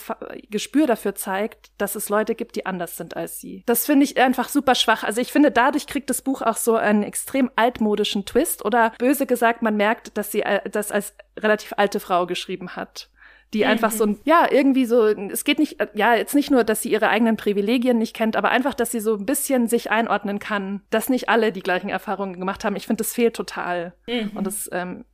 [0.50, 3.64] Gespür dafür zeigt, dass es Leute gibt, die anders sind als sie.
[3.68, 5.04] Das finde ich einfach super schwach.
[5.04, 9.28] Also ich finde, dadurch kriegt das Buch auch so einen extrem altmodischen Twist oder böse
[9.28, 13.10] gesagt, man merkt, dass sie äh, das als relativ alte Frau geschrieben hat
[13.54, 13.70] die mhm.
[13.72, 16.92] einfach so ein, ja, irgendwie so, es geht nicht, ja, jetzt nicht nur, dass sie
[16.92, 20.82] ihre eigenen Privilegien nicht kennt, aber einfach, dass sie so ein bisschen sich einordnen kann,
[20.90, 22.76] dass nicht alle die gleichen Erfahrungen gemacht haben.
[22.76, 23.94] Ich finde, das fehlt total.
[24.08, 24.32] Mhm.
[24.36, 25.06] Und das ähm,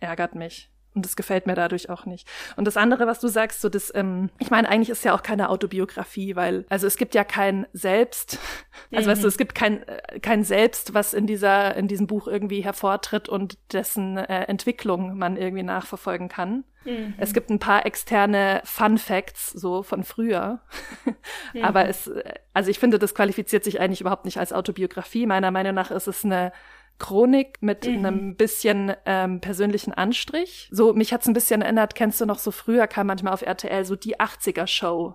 [0.00, 0.70] ärgert mich.
[0.98, 2.28] Und das gefällt mir dadurch auch nicht.
[2.56, 5.22] Und das andere, was du sagst, so das, ähm, ich meine, eigentlich ist ja auch
[5.22, 8.40] keine Autobiografie, weil, also es gibt ja kein Selbst,
[8.92, 9.12] also mhm.
[9.12, 9.28] weißt du, mhm.
[9.28, 13.58] es gibt kein, äh, kein Selbst, was in dieser, in diesem Buch irgendwie hervortritt und
[13.72, 16.64] dessen äh, Entwicklung man irgendwie nachverfolgen kann.
[16.84, 17.14] Mhm.
[17.18, 20.58] Es gibt ein paar externe Fun Facts so von früher.
[21.54, 21.62] mhm.
[21.62, 22.10] Aber es,
[22.54, 25.26] also ich finde, das qualifiziert sich eigentlich überhaupt nicht als Autobiografie.
[25.26, 26.52] Meiner Meinung nach ist es eine
[26.98, 27.96] Chronik mit mhm.
[27.96, 30.68] einem bisschen ähm, persönlichen Anstrich.
[30.72, 33.84] So, mich hat's ein bisschen erinnert, kennst du noch so früher kam manchmal auf RTL
[33.84, 35.14] so die 80er Show.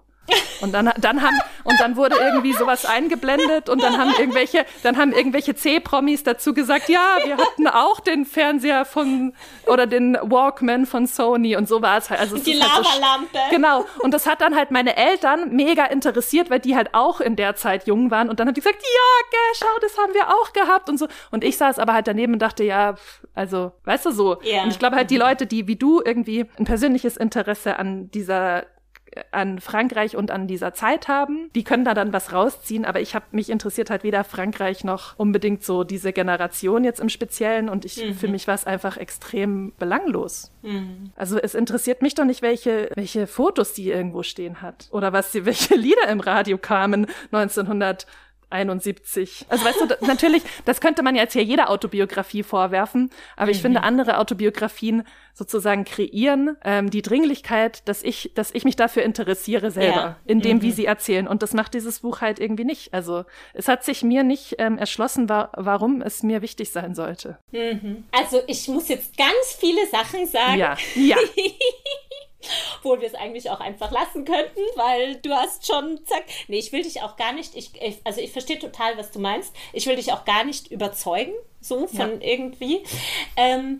[0.62, 4.98] Und dann, dann haben, und dann wurde irgendwie sowas eingeblendet und dann haben irgendwelche, dann
[4.98, 9.34] haben irgendwelche C-Promis dazu gesagt, ja, wir hatten auch den Fernseher von,
[9.68, 12.22] oder den Walkman von Sony und so war es halt.
[12.22, 13.38] Also es die Lavalampe.
[13.38, 13.86] Halt so, genau.
[14.00, 17.56] Und das hat dann halt meine Eltern mega interessiert, weil die halt auch in der
[17.56, 20.54] Zeit jung waren und dann haben die gesagt, ja, gell, schau, das haben wir auch
[20.54, 21.08] gehabt und so.
[21.32, 22.96] Und ich saß aber halt daneben und dachte, ja,
[23.36, 24.42] also, weißt du so.
[24.44, 24.64] Yeah.
[24.64, 28.64] Und ich glaube halt, die Leute, die wie du irgendwie ein persönliches Interesse an dieser
[29.32, 31.50] an Frankreich und an dieser Zeit haben.
[31.56, 35.18] Die können da dann was rausziehen, aber ich habe mich interessiert halt weder Frankreich noch
[35.18, 38.14] unbedingt so diese Generation jetzt im Speziellen und ich mhm.
[38.16, 40.52] für mich war es einfach extrem belanglos.
[40.62, 41.12] Mhm.
[41.16, 45.32] Also es interessiert mich doch nicht, welche welche Fotos die irgendwo stehen hat oder was
[45.32, 48.06] sie welche Lieder im Radio kamen 1900
[48.54, 49.46] 71.
[49.50, 53.64] Also weißt du, natürlich, das könnte man jetzt hier jeder Autobiografie vorwerfen, aber ich mhm.
[53.64, 59.72] finde, andere Autobiografien sozusagen kreieren ähm, die Dringlichkeit, dass ich, dass ich mich dafür interessiere
[59.72, 60.18] selber, ja.
[60.26, 60.62] in dem, mhm.
[60.62, 61.28] wie sie erzählen.
[61.28, 62.94] Und das macht dieses Buch halt irgendwie nicht.
[62.94, 67.40] Also es hat sich mir nicht ähm, erschlossen, wa warum es mir wichtig sein sollte.
[67.52, 68.04] Mhm.
[68.12, 70.60] Also ich muss jetzt ganz viele Sachen sagen.
[70.60, 71.18] Ja, ja.
[72.78, 76.24] Obwohl wir es eigentlich auch einfach lassen könnten, weil du hast schon, zack.
[76.48, 77.72] Nee, ich will dich auch gar nicht, ich,
[78.04, 79.54] also ich verstehe total, was du meinst.
[79.72, 82.28] Ich will dich auch gar nicht überzeugen, so von ja.
[82.28, 82.84] irgendwie.
[83.36, 83.80] Ähm,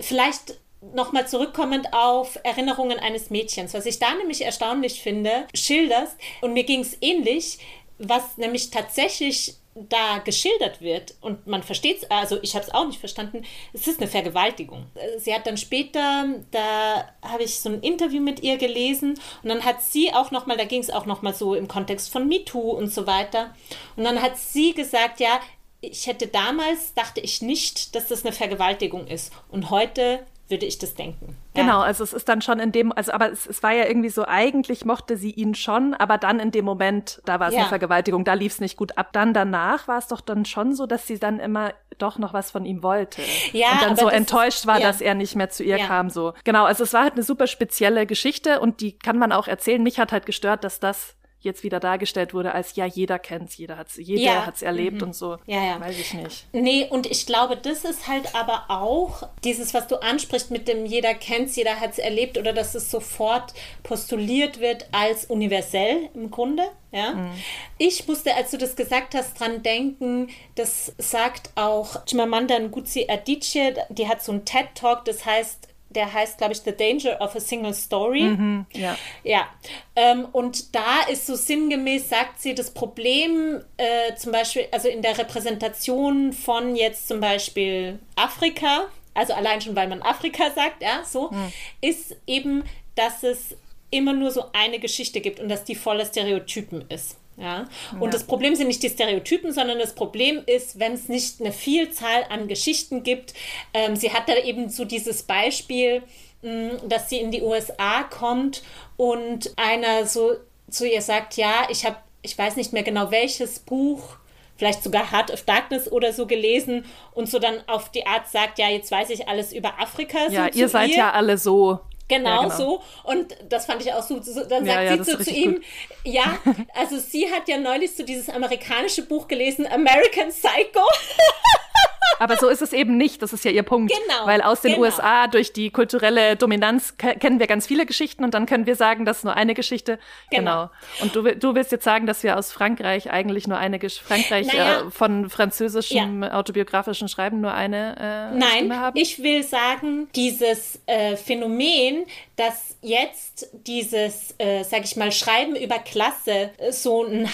[0.00, 0.58] vielleicht
[0.94, 6.64] nochmal zurückkommend auf Erinnerungen eines Mädchens, was ich da nämlich erstaunlich finde, schilderst, und mir
[6.64, 7.58] ging es ähnlich,
[7.98, 9.56] was nämlich tatsächlich
[9.88, 13.86] da geschildert wird und man versteht es, also ich habe es auch nicht verstanden, es
[13.86, 14.86] ist eine Vergewaltigung.
[15.18, 19.64] Sie hat dann später, da habe ich so ein Interview mit ihr gelesen und dann
[19.64, 22.92] hat sie auch nochmal, da ging es auch nochmal so im Kontext von MeToo und
[22.92, 23.54] so weiter
[23.96, 25.40] und dann hat sie gesagt, ja,
[25.80, 30.78] ich hätte damals, dachte ich nicht, dass das eine Vergewaltigung ist und heute würde ich
[30.78, 31.36] das denken.
[31.54, 34.10] Genau, also es ist dann schon in dem, also aber es, es, war ja irgendwie
[34.10, 37.60] so, eigentlich mochte sie ihn schon, aber dann in dem Moment, da war es ja.
[37.60, 39.12] eine Vergewaltigung, da lief es nicht gut ab.
[39.12, 42.50] Dann danach war es doch dann schon so, dass sie dann immer doch noch was
[42.50, 43.22] von ihm wollte.
[43.52, 44.86] Ja, und dann so enttäuscht war, ja.
[44.86, 45.86] dass er nicht mehr zu ihr ja.
[45.86, 46.10] kam.
[46.10, 46.34] So.
[46.44, 49.82] Genau, also es war halt eine super spezielle Geschichte und die kann man auch erzählen.
[49.82, 53.76] Mich hat halt gestört, dass das jetzt wieder dargestellt wurde, als ja, jeder kennt's, jeder
[53.76, 54.46] hat's, jeder ja.
[54.46, 55.08] hat's erlebt mhm.
[55.08, 55.38] und so.
[55.46, 55.80] Ja, ja.
[55.80, 56.46] Weiß ich nicht.
[56.52, 60.86] Nee, und ich glaube, das ist halt aber auch dieses, was du ansprichst mit dem
[60.86, 66.64] jeder kennt's, jeder hat's erlebt oder dass es sofort postuliert wird als universell im Grunde.
[66.90, 67.12] Ja?
[67.12, 67.30] Mhm.
[67.78, 73.74] Ich musste, als du das gesagt hast, dran denken, das sagt auch Chimamanda Ngozi Adichie,
[73.90, 77.40] die hat so einen TED-Talk, das heißt der heißt, glaube ich, The Danger of a
[77.40, 78.22] Single Story.
[78.22, 78.96] Mhm, ja.
[79.24, 79.48] Ja.
[79.96, 85.02] Ähm, und da ist so sinngemäß, sagt sie, das Problem äh, zum Beispiel, also in
[85.02, 91.02] der Repräsentation von jetzt zum Beispiel Afrika, also allein schon, weil man Afrika sagt, ja,
[91.04, 91.52] so, mhm.
[91.80, 93.56] ist eben, dass es
[93.90, 97.16] immer nur so eine Geschichte gibt und dass die voller Stereotypen ist.
[97.36, 97.68] Ja?
[97.92, 98.10] Und ja.
[98.10, 102.24] das Problem sind nicht die Stereotypen, sondern das Problem ist, wenn es nicht eine Vielzahl
[102.30, 103.34] an Geschichten gibt.
[103.74, 106.02] Ähm, sie hat da eben so dieses Beispiel,
[106.42, 108.62] mh, mm, dass sie in die USA kommt
[108.96, 110.36] und einer so
[110.70, 114.16] zu ihr sagt, ja, ich habe, ich weiß nicht mehr genau welches Buch,
[114.56, 118.58] vielleicht sogar Heart of Darkness oder so gelesen und so dann auf die Art sagt,
[118.58, 120.28] ja, jetzt weiß ich alles über Afrika.
[120.30, 120.96] Ja, ihr seid ihr.
[120.96, 121.80] ja alle so.
[122.08, 122.82] Genau, ja, genau, so.
[123.04, 124.22] Und das fand ich auch so.
[124.22, 125.64] so dann sagt ja, ja, sie so zu ihm, gut.
[126.04, 126.38] ja,
[126.74, 130.84] also sie hat ja neulich so dieses amerikanische Buch gelesen, American Psycho.
[132.18, 133.22] Aber so ist es eben nicht.
[133.22, 133.92] Das ist ja ihr Punkt.
[133.92, 134.26] Genau.
[134.26, 134.84] Weil aus den genau.
[134.84, 139.04] USA durch die kulturelle Dominanz kennen wir ganz viele Geschichten und dann können wir sagen,
[139.04, 139.98] das ist nur eine Geschichte.
[140.30, 140.68] Genau.
[140.68, 140.70] genau.
[141.00, 144.46] Und du, du willst jetzt sagen, dass wir aus Frankreich eigentlich nur eine Geschichte, Frankreich
[144.46, 144.86] naja.
[144.86, 146.32] äh, von französischem ja.
[146.32, 148.96] autobiografischen Schreiben nur eine äh, Nein, Stimme haben?
[148.98, 155.78] ich will sagen, dieses äh, Phänomen, dass jetzt dieses, äh, sag ich mal, Schreiben über
[155.78, 157.28] Klasse so ein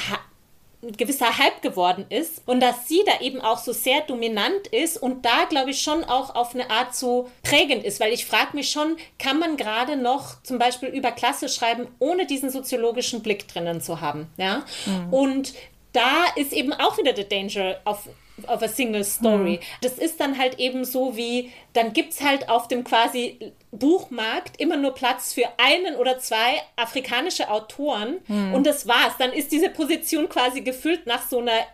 [0.83, 4.97] ein gewisser Hype geworden ist und dass sie da eben auch so sehr dominant ist
[4.97, 8.57] und da glaube ich schon auch auf eine Art so prägend ist, weil ich frage
[8.57, 13.47] mich schon, kann man gerade noch zum Beispiel über Klasse schreiben, ohne diesen soziologischen Blick
[13.47, 14.65] drinnen zu haben, ja?
[14.87, 15.13] Mhm.
[15.13, 15.55] Und
[15.93, 18.09] da ist eben auch wieder der Danger of,
[18.49, 19.61] of a single story.
[19.61, 19.79] Mhm.
[19.81, 24.61] Das ist dann halt eben so wie dann gibt es halt auf dem quasi Buchmarkt
[24.61, 28.53] immer nur Platz für einen oder zwei afrikanische Autoren hm.
[28.53, 29.15] und das war's.
[29.19, 31.67] Dann ist diese Position quasi gefüllt nach so einer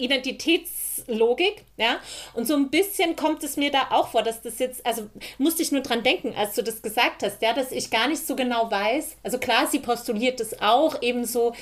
[0.99, 1.99] Identitätslogik, ja.
[2.35, 5.09] Und so ein bisschen kommt es mir da auch vor, dass das jetzt, also
[5.39, 8.27] musste ich nur dran denken, als du das gesagt hast, ja, dass ich gar nicht
[8.27, 9.17] so genau weiß.
[9.23, 11.55] Also klar, sie postuliert es auch ebenso,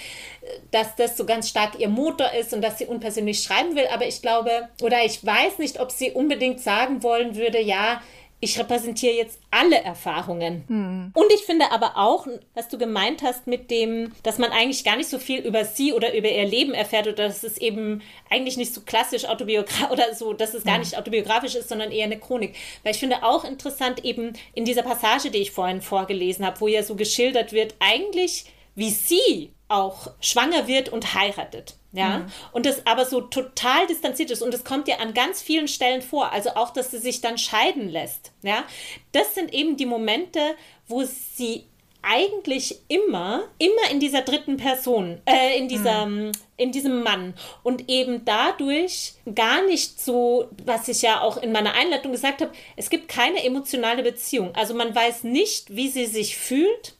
[0.70, 4.06] dass das so ganz stark ihr Motor ist und dass sie unpersönlich schreiben will, aber
[4.06, 8.00] ich glaube, oder ich weiß nicht, ob sie unbedingt sagen wollen würde, ja,
[8.38, 10.64] ich repräsentiere jetzt alle Erfahrungen.
[10.68, 11.10] Hm.
[11.14, 14.96] Und ich finde aber auch, was du gemeint hast mit dem, dass man eigentlich gar
[14.96, 18.58] nicht so viel über sie oder über ihr Leben erfährt oder dass es eben eigentlich
[18.58, 20.82] nicht so klassisch autobiografisch oder so, dass es gar hm.
[20.82, 22.54] nicht autobiografisch ist, sondern eher eine Chronik.
[22.82, 26.68] Weil ich finde auch interessant eben in dieser Passage, die ich vorhin vorgelesen habe, wo
[26.68, 28.44] ja so geschildert wird, eigentlich
[28.74, 31.76] wie sie auch schwanger wird und heiratet.
[31.96, 32.26] Ja, mhm.
[32.52, 36.02] und das aber so total distanziert ist und das kommt ja an ganz vielen Stellen
[36.02, 38.32] vor, also auch, dass sie sich dann scheiden lässt.
[38.42, 38.64] Ja,
[39.12, 40.40] das sind eben die Momente,
[40.86, 41.64] wo sie
[42.02, 46.32] eigentlich immer, immer in dieser dritten Person, äh, in dieser, mhm.
[46.56, 51.74] in diesem Mann und eben dadurch gar nicht so, was ich ja auch in meiner
[51.74, 54.54] Einleitung gesagt habe, es gibt keine emotionale Beziehung.
[54.54, 56.95] Also man weiß nicht, wie sie sich fühlt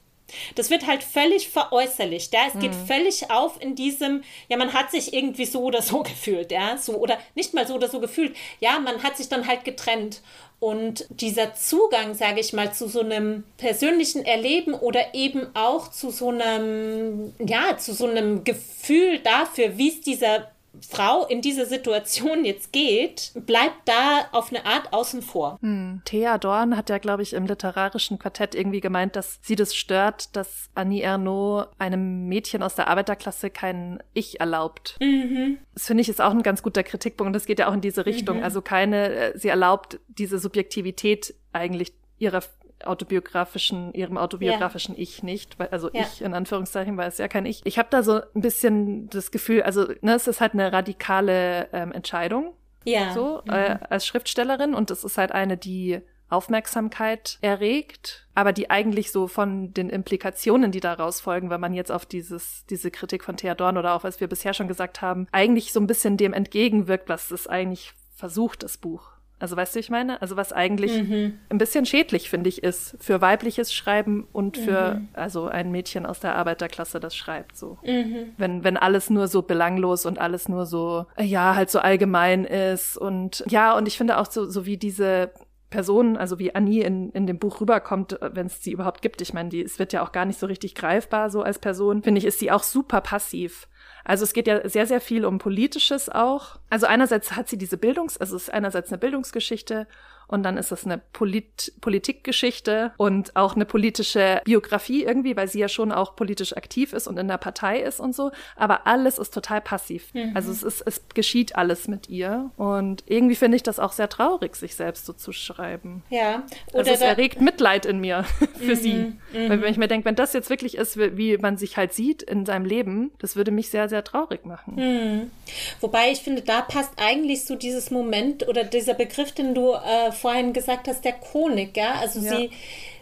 [0.55, 2.41] das wird halt völlig veräußerlicht, ja.
[2.47, 2.59] Es mhm.
[2.59, 6.77] geht völlig auf in diesem, ja, man hat sich irgendwie so oder so gefühlt, ja,
[6.77, 8.35] so oder nicht mal so oder so gefühlt.
[8.59, 10.21] Ja, man hat sich dann halt getrennt.
[10.59, 16.09] Und dieser Zugang, sage ich mal, zu so einem persönlichen Erleben oder eben auch zu
[16.09, 20.47] so einem, ja, zu so einem Gefühl dafür, wie es dieser
[20.87, 25.57] Frau in diese Situation jetzt geht, bleibt da auf eine Art außen vor.
[25.61, 26.01] Hm.
[26.05, 30.35] Thea Dorn hat ja, glaube ich, im literarischen Quartett irgendwie gemeint, dass sie das stört,
[30.35, 34.97] dass Annie Ernaux einem Mädchen aus der Arbeiterklasse kein Ich erlaubt.
[34.99, 35.57] Mhm.
[35.73, 37.81] Das finde ich ist auch ein ganz guter Kritikpunkt und das geht ja auch in
[37.81, 38.37] diese Richtung.
[38.37, 38.43] Mhm.
[38.43, 42.41] Also keine, äh, sie erlaubt diese Subjektivität eigentlich ihrer
[42.85, 45.01] autobiografischen, ihrem autobiografischen ja.
[45.01, 46.01] Ich nicht, weil, also ja.
[46.01, 47.61] ich in Anführungszeichen, weil es ja kein Ich.
[47.65, 51.69] Ich habe da so ein bisschen das Gefühl, also ne, es ist halt eine radikale
[51.73, 53.13] ähm, Entscheidung, ja.
[53.13, 53.53] so mhm.
[53.53, 59.27] äh, als Schriftstellerin und es ist halt eine, die Aufmerksamkeit erregt, aber die eigentlich so
[59.27, 63.55] von den Implikationen, die daraus folgen, wenn man jetzt auf dieses, diese Kritik von Thea
[63.55, 67.07] Dorn oder auch was wir bisher schon gesagt haben, eigentlich so ein bisschen dem entgegenwirkt,
[67.07, 69.11] was es eigentlich versucht, das Buch.
[69.39, 70.21] Also weißt du, ich meine?
[70.21, 71.39] Also was eigentlich mhm.
[71.49, 75.09] ein bisschen schädlich, finde ich, ist für weibliches Schreiben und für mhm.
[75.13, 77.77] also ein Mädchen aus der Arbeiterklasse, das schreibt so.
[77.83, 78.33] Mhm.
[78.37, 82.97] Wenn, wenn alles nur so belanglos und alles nur so, ja, halt so allgemein ist.
[82.97, 85.31] Und ja, und ich finde auch so, so wie diese
[85.69, 89.21] Person, also wie Annie in, in dem Buch rüberkommt, wenn es sie überhaupt gibt.
[89.21, 92.03] Ich meine, die, es wird ja auch gar nicht so richtig greifbar so als Person,
[92.03, 93.67] finde ich, ist sie auch super passiv.
[94.07, 96.59] Also es geht ja sehr, sehr viel um Politisches auch.
[96.69, 99.85] Also einerseits hat sie diese Bildungs-, also es ist einerseits eine Bildungsgeschichte
[100.27, 105.59] und dann ist es eine Polit Politikgeschichte und auch eine politische Biografie irgendwie, weil sie
[105.59, 108.31] ja schon auch politisch aktiv ist und in der Partei ist und so.
[108.55, 110.13] Aber alles ist total passiv.
[110.13, 110.31] Mhm.
[110.35, 112.51] Also es ist, es geschieht alles mit ihr.
[112.57, 116.03] Und irgendwie finde ich das auch sehr traurig, sich selbst so zu schreiben.
[116.09, 116.43] Ja.
[116.73, 118.23] Oder also es erregt Mitleid in mir
[118.59, 118.75] für mhm.
[118.75, 118.93] sie.
[118.93, 119.49] Mhm.
[119.49, 122.21] Weil wenn ich mir denke, wenn das jetzt wirklich ist, wie man sich halt sieht
[122.21, 124.75] in seinem Leben, das würde mich sehr, sehr traurig machen.
[124.75, 125.31] Mhm.
[125.79, 130.11] Wobei ich finde, da passt eigentlich so dieses Moment oder dieser Begriff, den du äh,
[130.17, 131.93] vorhin gesagt hast, der Chronik, ja.
[131.93, 132.35] Also ja.
[132.35, 132.51] sie,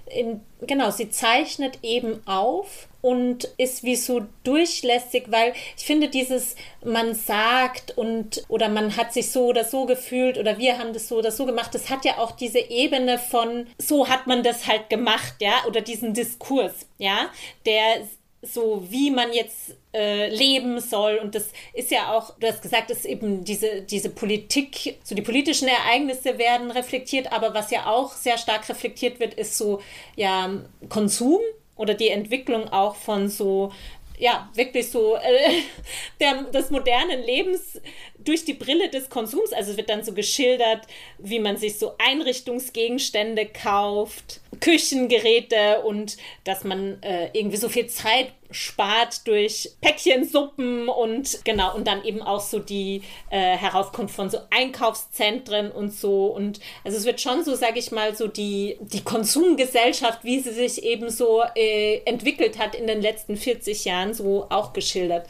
[0.08, 6.56] in, genau, sie zeichnet eben auf und ist wie so durchlässig, weil ich finde dieses,
[6.84, 11.08] man sagt und oder man hat sich so oder so gefühlt oder wir haben das
[11.08, 14.68] so oder so gemacht, das hat ja auch diese Ebene von, so hat man das
[14.68, 17.30] halt gemacht, ja, oder diesen Diskurs, ja,
[17.66, 18.08] der
[18.46, 21.18] so wie man jetzt äh, leben soll.
[21.18, 25.22] Und das ist ja auch, du hast gesagt, dass eben diese, diese Politik, so die
[25.22, 29.82] politischen Ereignisse werden reflektiert, aber was ja auch sehr stark reflektiert wird, ist so
[30.16, 30.50] ja
[30.90, 31.40] Konsum
[31.76, 33.72] oder die Entwicklung auch von so
[34.18, 35.62] ja, wirklich so äh,
[36.20, 37.82] der, des modernen Lebens
[38.18, 39.54] durch die Brille des Konsums.
[39.54, 47.02] Also wird dann so geschildert, wie man sich so Einrichtungsgegenstände kauft, Küchengeräte und dass man
[47.04, 52.60] äh, irgendwie so viel Zeit spart durch Päckchensuppen und genau und dann eben auch so
[52.60, 56.28] die äh, Heraufkunft von so Einkaufszentren und so.
[56.28, 60.54] Und also es wird schon so sage ich mal so die die Konsumgesellschaft wie sie
[60.54, 65.28] sich eben so äh, entwickelt hat in den letzten 40 Jahren so auch geschildert.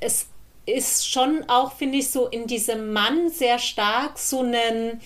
[0.00, 0.28] Es
[0.66, 5.00] ist schon auch finde ich so in diesem Mann sehr stark so einen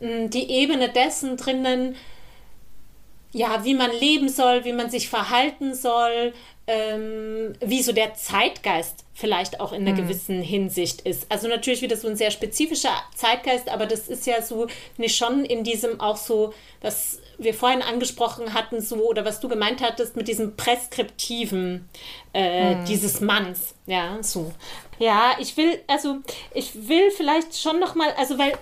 [0.00, 1.96] die Ebene dessen drinnen
[3.32, 6.32] ja, wie man leben soll, wie man sich verhalten soll,
[6.70, 10.02] ähm, wie so der Zeitgeist vielleicht auch in einer mhm.
[10.06, 11.26] gewissen Hinsicht ist.
[11.28, 15.44] Also natürlich wieder so ein sehr spezifischer Zeitgeist, aber das ist ja so nicht schon
[15.44, 20.16] in diesem auch so, was wir vorhin angesprochen hatten, so oder was du gemeint hattest
[20.16, 21.88] mit diesem Preskriptiven
[22.34, 22.84] äh, mhm.
[22.84, 23.74] dieses Manns.
[23.86, 24.52] Ja, so.
[24.98, 26.18] Ja, ich will, also
[26.52, 28.52] ich will vielleicht schon noch mal, also weil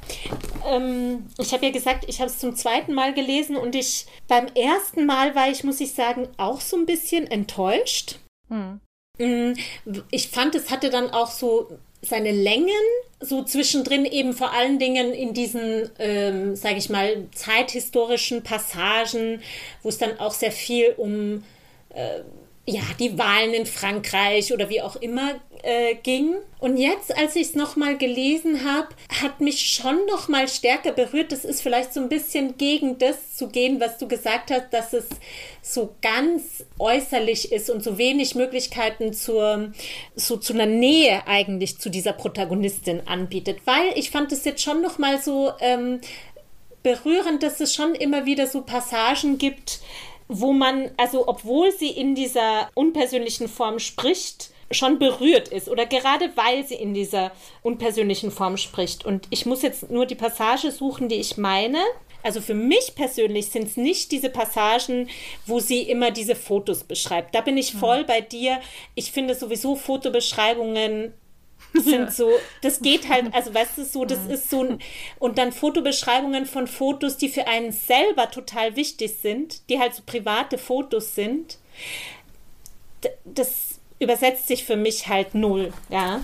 [0.66, 4.46] ähm, ich habe ja gesagt, ich habe es zum zweiten Mal gelesen und ich beim
[4.54, 8.20] ersten Mal war ich, muss ich sagen, auch so ein bisschen enttäuscht.
[8.48, 8.80] Mhm.
[10.12, 12.70] Ich fand, es hatte dann auch so seine Längen,
[13.20, 19.42] so zwischendrin eben vor allen Dingen in diesen, ähm, sage ich mal, zeithistorischen Passagen,
[19.82, 21.42] wo es dann auch sehr viel um
[21.90, 22.20] äh,
[22.68, 26.34] ja, die Wahlen in Frankreich oder wie auch immer äh, ging.
[26.58, 28.88] Und jetzt, als ich es nochmal gelesen habe,
[29.22, 31.32] hat mich schon nochmal stärker berührt.
[31.32, 34.92] Das ist vielleicht so ein bisschen gegen das zu gehen, was du gesagt hast, dass
[34.92, 35.06] es
[35.62, 39.72] so ganz äußerlich ist und so wenig Möglichkeiten zur,
[40.14, 43.60] so zu einer Nähe eigentlich zu dieser Protagonistin anbietet.
[43.64, 46.00] Weil ich fand es jetzt schon nochmal so ähm,
[46.82, 49.80] berührend, dass es schon immer wieder so Passagen gibt,
[50.28, 56.30] wo man, also obwohl sie in dieser unpersönlichen Form spricht, schon berührt ist oder gerade
[56.36, 59.04] weil sie in dieser unpersönlichen Form spricht.
[59.04, 61.78] Und ich muss jetzt nur die Passage suchen, die ich meine.
[62.22, 65.08] Also für mich persönlich sind es nicht diese Passagen,
[65.46, 67.34] wo sie immer diese Fotos beschreibt.
[67.34, 67.80] Da bin ich hm.
[67.80, 68.60] voll bei dir.
[68.94, 71.14] Ich finde sowieso Fotobeschreibungen
[71.74, 72.30] sind so,
[72.62, 74.78] das geht halt, also weißt du, so, das ist so ein,
[75.18, 80.02] und dann Fotobeschreibungen von Fotos, die für einen selber total wichtig sind, die halt so
[80.04, 81.58] private Fotos sind,
[83.24, 86.20] das übersetzt sich für mich halt null, ja.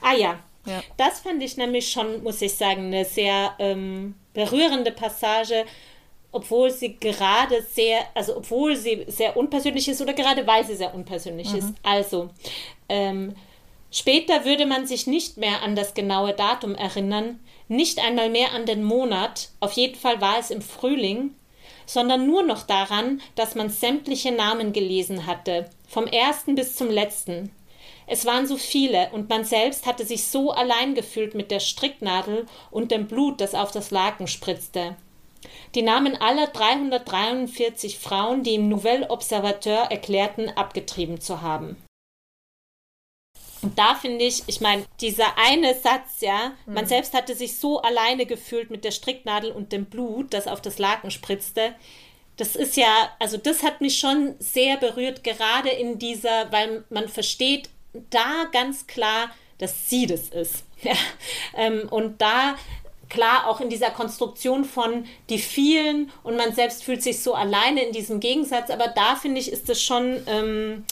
[0.00, 0.82] Ah ja, ja.
[0.96, 5.64] das fand ich nämlich schon, muss ich sagen, eine sehr ähm, berührende Passage,
[6.32, 10.94] obwohl sie gerade sehr, also obwohl sie sehr unpersönlich ist oder gerade weil sie sehr
[10.94, 11.58] unpersönlich mhm.
[11.58, 11.68] ist.
[11.82, 12.30] Also,
[12.88, 13.34] ähm,
[13.98, 18.66] Später würde man sich nicht mehr an das genaue Datum erinnern, nicht einmal mehr an
[18.66, 21.34] den Monat, auf jeden Fall war es im Frühling,
[21.86, 27.50] sondern nur noch daran, dass man sämtliche Namen gelesen hatte, vom ersten bis zum letzten.
[28.06, 32.44] Es waren so viele, und man selbst hatte sich so allein gefühlt mit der Stricknadel
[32.70, 34.94] und dem Blut, das auf das Laken spritzte.
[35.74, 41.78] Die Namen aller 343 Frauen, die im Nouvel Observateur erklärten, abgetrieben zu haben.
[43.66, 46.74] Und da finde ich, ich meine, dieser eine Satz, ja, mhm.
[46.74, 50.62] man selbst hatte sich so alleine gefühlt mit der Stricknadel und dem Blut, das auf
[50.62, 51.74] das Laken spritzte.
[52.36, 57.08] Das ist ja, also das hat mich schon sehr berührt, gerade in dieser, weil man
[57.08, 57.68] versteht
[58.10, 60.62] da ganz klar, dass sie das ist.
[60.82, 60.92] Ja.
[61.56, 62.54] Ähm, und da
[63.08, 67.82] klar auch in dieser Konstruktion von die vielen und man selbst fühlt sich so alleine
[67.82, 70.22] in diesem Gegensatz, aber da finde ich, ist es schon.
[70.28, 70.84] Ähm,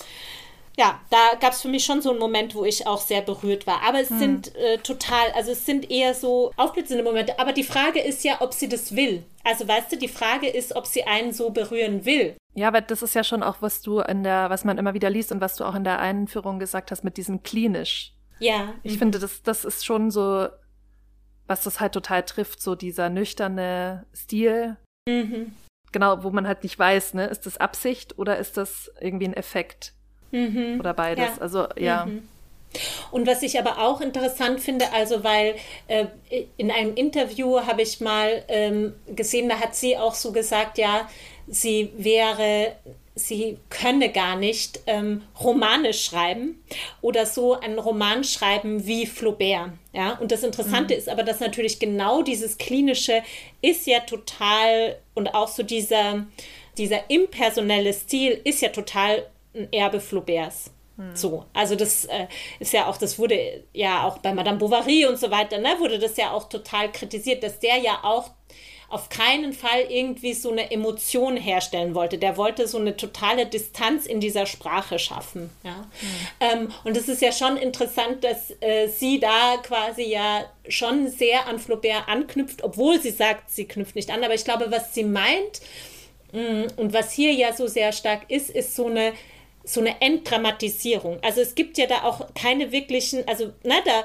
[0.77, 3.67] ja, da gab es für mich schon so einen Moment, wo ich auch sehr berührt
[3.67, 3.83] war.
[3.83, 4.19] Aber es hm.
[4.19, 7.39] sind äh, total, also es sind eher so aufblitzende Momente.
[7.39, 9.25] Aber die Frage ist ja, ob sie das will.
[9.45, 12.37] Also weißt du, die Frage ist, ob sie einen so berühren will.
[12.55, 15.11] Ja, aber das ist ja schon auch, was du in der, was man immer wieder
[15.11, 18.13] liest und was du auch in der Einführung gesagt hast mit diesem klinisch.
[18.41, 18.75] Ja.
[18.83, 18.99] Ich mhm.
[18.99, 20.49] finde, das, das ist schon so,
[21.47, 24.77] was das halt total trifft, so dieser nüchterne Stil.
[25.09, 25.55] Mhm.
[25.93, 29.35] Genau, wo man halt nicht weiß, ne, ist das Absicht oder ist das irgendwie ein
[29.35, 29.95] Effekt?
[30.35, 30.81] Mhm.
[30.81, 31.37] Oder beides.
[31.37, 31.41] Ja.
[31.41, 32.07] Also ja.
[32.07, 32.29] Mhm.
[33.13, 35.55] Und was ich aber auch interessant finde, also weil
[35.87, 36.07] äh,
[36.57, 41.09] in einem Interview habe ich mal ähm, gesehen, da hat sie auch so gesagt, ja,
[41.47, 42.73] sie wäre,
[43.15, 46.65] sie könne gar nicht ähm, Romane schreiben
[47.01, 49.71] oder so einen Roman schreiben wie Flaubert.
[49.93, 50.99] Ja, und das Interessante mhm.
[50.99, 53.23] ist aber, dass natürlich genau dieses Klinische
[53.63, 56.27] ist ja total und auch so dieser,
[56.77, 59.25] dieser impersonelle Stil ist ja total
[59.55, 60.71] ein Erbe Flauberts.
[61.15, 62.29] So, also das äh,
[62.61, 65.99] ist ja auch, das wurde ja auch bei Madame Bovary und so weiter, ne, wurde
[65.99, 68.31] das ja auch total kritisiert, dass der ja auch
[68.89, 72.17] auf keinen Fall irgendwie so eine Emotion herstellen wollte.
[72.17, 75.51] Der wollte so eine totale Distanz in dieser Sprache schaffen.
[75.65, 75.79] Ja?
[76.01, 76.07] Mhm.
[76.39, 81.49] Ähm, und es ist ja schon interessant, dass äh, sie da quasi ja schon sehr
[81.49, 84.23] an Flaubert anknüpft, obwohl sie sagt, sie knüpft nicht an.
[84.23, 85.61] Aber ich glaube, was sie meint
[86.31, 89.13] mh, mm, und was hier ja so sehr stark ist, ist so eine
[89.65, 91.19] so eine Entdramatisierung.
[91.23, 94.05] Also es gibt ja da auch keine wirklichen, also na, da,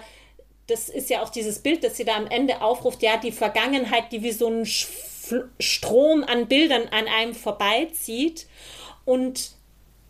[0.68, 4.12] das ist ja auch dieses Bild, das sie da am Ende aufruft, ja, die Vergangenheit,
[4.12, 4.66] die wie so ein
[5.60, 8.48] Strom an Bildern an einem vorbeizieht.
[9.06, 9.52] Und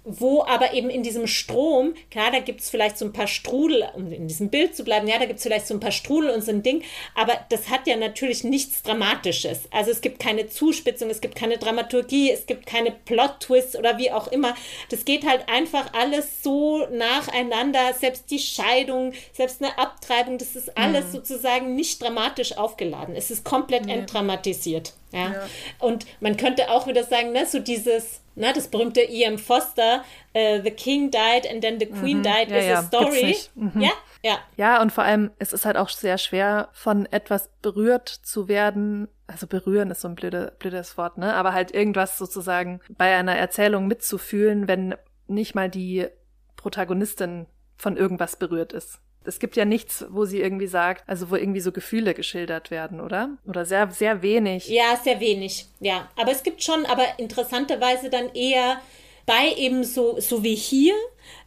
[0.03, 3.87] wo aber eben in diesem Strom, klar, da gibt es vielleicht so ein paar Strudel,
[3.93, 6.31] um in diesem Bild zu bleiben, ja, da gibt es vielleicht so ein paar Strudel
[6.31, 6.83] und so ein Ding,
[7.15, 9.67] aber das hat ja natürlich nichts Dramatisches.
[9.71, 14.11] Also es gibt keine Zuspitzung, es gibt keine Dramaturgie, es gibt keine Plot-Twists oder wie
[14.11, 14.55] auch immer.
[14.89, 20.77] Das geht halt einfach alles so nacheinander, selbst die Scheidung, selbst eine Abtreibung, das ist
[20.77, 21.11] alles mhm.
[21.11, 23.15] sozusagen nicht dramatisch aufgeladen.
[23.15, 23.93] Es ist komplett nee.
[23.93, 24.93] entdramatisiert.
[25.11, 25.33] Ja?
[25.33, 25.49] ja?
[25.79, 29.37] Und man könnte auch wieder sagen, ne, so dieses na, das berühmte E.M.
[29.37, 32.23] Foster, uh, The King died and then the Queen mhm.
[32.23, 32.79] died ja, is ja.
[32.79, 33.37] a story.
[33.55, 33.81] Mhm.
[33.81, 33.91] Ja,
[34.23, 34.39] ja.
[34.57, 39.07] Ja, und vor allem, es ist halt auch sehr schwer, von etwas berührt zu werden.
[39.27, 41.35] Also berühren ist so ein blöde, blödes Wort, ne?
[41.35, 44.95] Aber halt irgendwas sozusagen bei einer Erzählung mitzufühlen, wenn
[45.27, 46.07] nicht mal die
[46.55, 47.45] Protagonistin
[47.77, 48.99] von irgendwas berührt ist.
[49.29, 52.99] Es gibt ja nichts, wo sie irgendwie sagt, also wo irgendwie so Gefühle geschildert werden,
[52.99, 53.37] oder?
[53.45, 54.67] Oder sehr, sehr wenig.
[54.67, 56.09] Ja, sehr wenig, ja.
[56.15, 58.81] Aber es gibt schon, aber interessanterweise dann eher
[59.27, 60.95] bei eben so, so wie hier,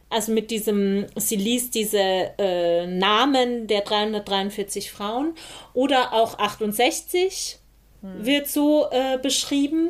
[0.09, 5.33] also mit diesem, sie liest diese äh, Namen der 343 Frauen
[5.73, 7.57] oder auch 68
[8.01, 8.25] hm.
[8.25, 9.89] wird so äh, beschrieben.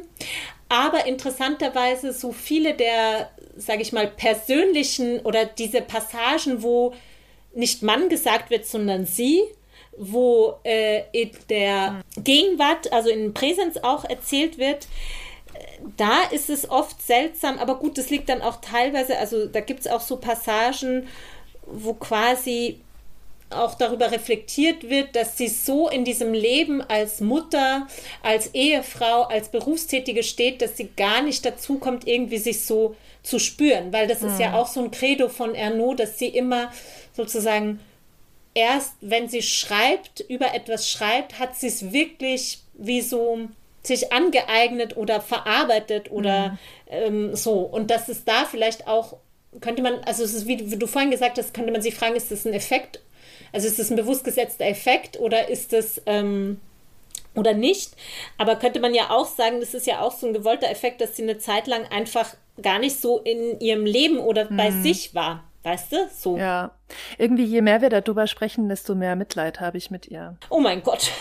[0.70, 6.96] Aber interessanterweise so viele der, sage ich mal, persönlichen oder diese Passagen, wo
[7.54, 9.44] nicht Mann gesagt wird, sondern sie,
[9.98, 14.88] wo äh, in der Gegenwart, also in Präsenz auch erzählt wird,
[15.98, 19.82] da ist es oft seltsam, aber gut, das liegt dann auch teilweise, also da gibt
[19.82, 21.08] es auch so Passagen,
[21.66, 22.80] wo quasi
[23.50, 27.88] auch darüber reflektiert wird, dass sie so in diesem Leben als Mutter,
[28.24, 33.40] als Ehefrau, als Berufstätige steht, dass sie gar nicht dazu kommt, irgendwie sich so zu
[33.40, 34.30] spüren, weil das mhm.
[34.30, 34.56] ist ja hm.
[34.56, 36.72] auch so ein Credo von Ernaud, dass sie immer
[37.16, 37.80] sozusagen
[38.54, 43.48] erst, wenn sie schreibt, über etwas schreibt, hat sie es wirklich wie so
[43.84, 46.58] sich angeeignet oder verarbeitet oder mhm.
[46.88, 47.60] ähm, so.
[47.60, 49.18] Und dass es da vielleicht auch,
[49.60, 52.16] könnte man, also es ist, wie, wie du vorhin gesagt hast, könnte man sich fragen,
[52.16, 53.02] ist das ein Effekt?
[53.52, 56.60] Also ist das ein bewusst gesetzter Effekt oder ist das ähm,
[57.36, 57.92] oder nicht?
[58.38, 61.16] Aber könnte man ja auch sagen, das ist ja auch so ein gewollter Effekt, dass
[61.16, 64.58] sie eine Zeit lang einfach gar nicht so in ihrem Leben oder mhm.
[64.58, 65.44] bei sich war.
[65.64, 66.10] Weißt du?
[66.14, 66.38] So.
[66.38, 66.72] Ja.
[67.18, 70.38] Irgendwie, je mehr wir darüber sprechen, desto mehr Mitleid habe ich mit ihr.
[70.50, 71.12] Oh mein Gott.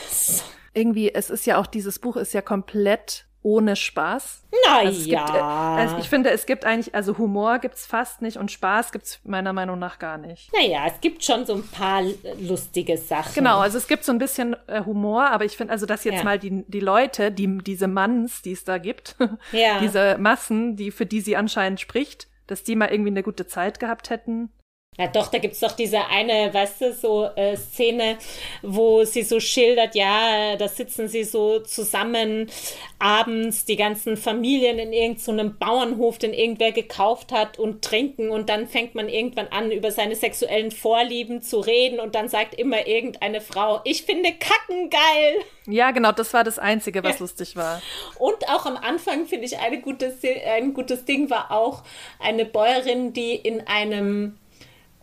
[0.75, 4.45] Irgendwie, es ist ja auch, dieses Buch ist ja komplett ohne Spaß.
[4.67, 4.87] Naja.
[4.87, 8.51] Also gibt, äh, also ich finde, es gibt eigentlich, also Humor gibt's fast nicht und
[8.51, 10.51] Spaß gibt's meiner Meinung nach gar nicht.
[10.53, 12.03] Naja, es gibt schon so ein paar
[12.41, 13.35] lustige Sachen.
[13.35, 16.19] Genau, also es gibt so ein bisschen äh, Humor, aber ich finde also, dass jetzt
[16.19, 16.25] ja.
[16.25, 19.17] mal die, die Leute, die, diese Manns, die es da gibt,
[19.51, 19.79] ja.
[19.81, 23.81] diese Massen, die, für die sie anscheinend spricht, dass die mal irgendwie eine gute Zeit
[23.81, 24.51] gehabt hätten.
[24.99, 28.19] Ja, doch, da gibt es doch diese eine, weißt du, so äh, Szene,
[28.61, 32.51] wo sie so schildert, ja, da sitzen sie so zusammen
[32.99, 38.51] abends, die ganzen Familien in irgendeinem so Bauernhof, den irgendwer gekauft hat und trinken und
[38.51, 42.87] dann fängt man irgendwann an, über seine sexuellen Vorlieben zu reden und dann sagt immer
[42.87, 45.37] irgendeine Frau, ich finde Kacken geil.
[45.67, 47.21] Ja, genau, das war das Einzige, was ja.
[47.21, 47.81] lustig war.
[48.19, 50.15] Und auch am Anfang finde ich eine gute,
[50.55, 51.83] ein gutes Ding war auch
[52.19, 54.37] eine Bäuerin, die in einem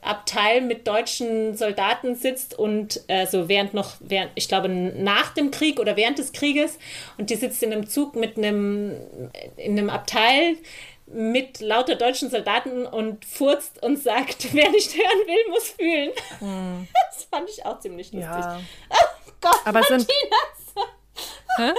[0.02, 5.80] Abteil mit deutschen Soldaten sitzt und also während noch, während, ich glaube, nach dem Krieg
[5.80, 6.80] oder während des Krieges
[7.18, 8.96] und die sitzt in einem Zug mit einem,
[9.58, 10.58] in einem Abteil
[11.12, 16.12] mit lauter deutschen Soldaten und furzt und sagt, wer nicht hören will, muss fühlen.
[16.40, 16.88] Hm.
[17.12, 18.30] Das fand ich auch ziemlich lustig.
[18.30, 18.60] Ja.
[18.90, 20.06] Oh Gott, Aber Martina.
[21.58, 21.76] Sind...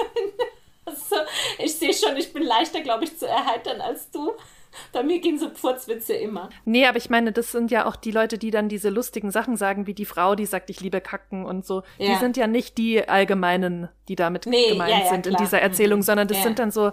[0.84, 1.16] also,
[1.58, 4.32] ich sehe schon, ich bin leichter, glaube ich, zu erheitern als du.
[4.92, 6.48] Bei mir gehen so Pfurzwitze immer.
[6.64, 9.56] Nee, aber ich meine, das sind ja auch die Leute, die dann diese lustigen Sachen
[9.56, 11.82] sagen, wie die Frau, die sagt, ich liebe Kacken und so.
[11.98, 12.12] Ja.
[12.12, 15.38] Die sind ja nicht die Allgemeinen, die damit nee, gemeint ja, ja, sind klar.
[15.38, 16.92] in dieser Erzählung, sondern das sind dann so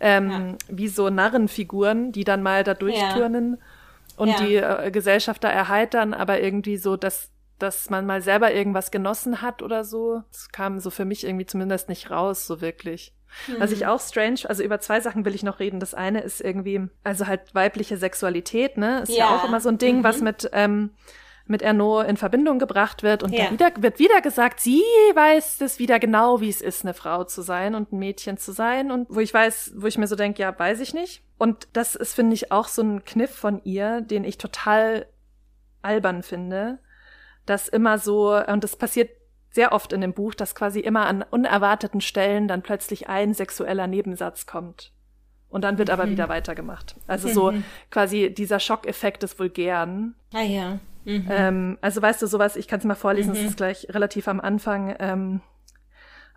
[0.00, 3.58] ähm, wie so Narrenfiguren, die dann mal da durchturnen
[4.16, 8.90] und die äh, Gesellschaft da erheitern, aber irgendwie so, dass dass man mal selber irgendwas
[8.90, 10.22] genossen hat oder so.
[10.32, 13.12] Das kam so für mich irgendwie zumindest nicht raus, so wirklich.
[13.48, 13.54] Mhm.
[13.58, 13.86] Was ich mhm.
[13.86, 15.80] auch strange, also über zwei Sachen will ich noch reden.
[15.80, 19.02] Das eine ist irgendwie, also halt weibliche Sexualität, ne?
[19.02, 20.04] Ist ja, ja auch immer so ein Ding, mhm.
[20.04, 20.90] was mit, ähm,
[21.46, 23.44] mit Erno in Verbindung gebracht wird und ja.
[23.44, 24.82] da wieder, wird wieder gesagt, sie
[25.14, 28.52] weiß es wieder genau, wie es ist, eine Frau zu sein und ein Mädchen zu
[28.52, 31.22] sein und wo ich weiß, wo ich mir so denke, ja, weiß ich nicht.
[31.36, 35.06] Und das ist, finde ich, auch so ein Kniff von ihr, den ich total
[35.82, 36.78] albern finde,
[37.44, 39.10] dass immer so, und das passiert
[39.54, 43.86] sehr oft in dem Buch, dass quasi immer an unerwarteten Stellen dann plötzlich ein sexueller
[43.86, 44.92] Nebensatz kommt.
[45.48, 45.94] Und dann wird mhm.
[45.94, 46.96] aber wieder weitergemacht.
[47.06, 47.62] Also so mhm.
[47.88, 50.16] quasi dieser Schockeffekt des Vulgären.
[50.32, 50.80] Ah ja.
[51.04, 51.28] Mhm.
[51.30, 53.46] Ähm, also weißt du, sowas, ich kann es mal vorlesen, es mhm.
[53.46, 54.96] ist gleich relativ am Anfang.
[54.98, 55.40] Ähm,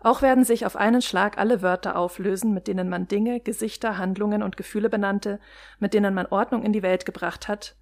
[0.00, 4.44] Auch werden sich auf einen Schlag alle Wörter auflösen, mit denen man Dinge, Gesichter, Handlungen
[4.44, 5.40] und Gefühle benannte,
[5.80, 7.74] mit denen man Ordnung in die Welt gebracht hat,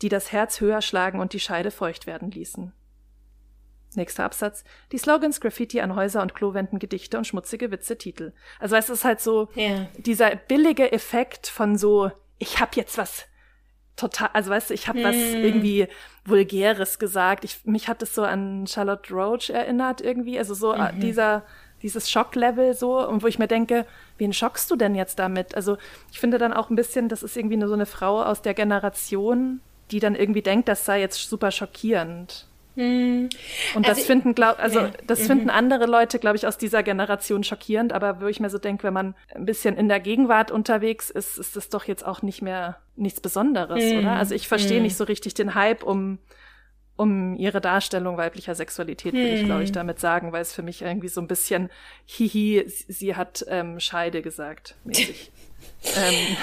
[0.00, 2.72] die das Herz höher schlagen und die Scheide feucht werden ließen.
[3.94, 4.64] Nächster Absatz.
[4.92, 8.32] Die Slogans Graffiti an Häuser und Klowänden, Gedichte und schmutzige Witze, Titel.
[8.58, 9.86] Also es ist halt so ja.
[9.96, 13.26] dieser billige Effekt von so, ich hab jetzt was
[13.96, 15.04] total, also weißt du, ich habe mm.
[15.04, 15.44] was hm.
[15.44, 15.88] irgendwie
[16.24, 17.44] vulgäres gesagt.
[17.44, 21.00] Ich, mich hat es so an Charlotte Roach erinnert irgendwie, also so äh, mhm.
[21.00, 21.44] dieser
[21.82, 23.86] dieses Schocklevel so und wo ich mir denke,
[24.18, 25.54] wen schockst du denn jetzt damit?
[25.54, 25.76] Also
[26.10, 28.54] ich finde dann auch ein bisschen, das ist irgendwie nur so eine Frau aus der
[28.54, 29.60] Generation,
[29.90, 32.46] die dann irgendwie denkt, das sei jetzt super schockierend.
[32.78, 33.28] Hm.
[33.74, 34.90] Und also das finden, glaub, also ja.
[35.04, 35.26] das mhm.
[35.26, 37.92] finden andere Leute, glaube ich, aus dieser Generation schockierend.
[37.92, 41.38] Aber wo ich mir so denke, wenn man ein bisschen in der Gegenwart unterwegs ist,
[41.38, 43.98] ist das doch jetzt auch nicht mehr nichts Besonderes, mhm.
[43.98, 44.12] oder?
[44.12, 44.84] Also ich verstehe mhm.
[44.84, 46.18] nicht so richtig den Hype um
[46.94, 49.74] um ihre Darstellung weiblicher Sexualität, will ich, glaube ich, hm.
[49.74, 51.70] damit sagen, weil es für mich irgendwie so ein bisschen,
[52.06, 55.30] hihi, sie hat ähm, Scheide gesagt, mäßig.
[55.96, 56.36] ähm.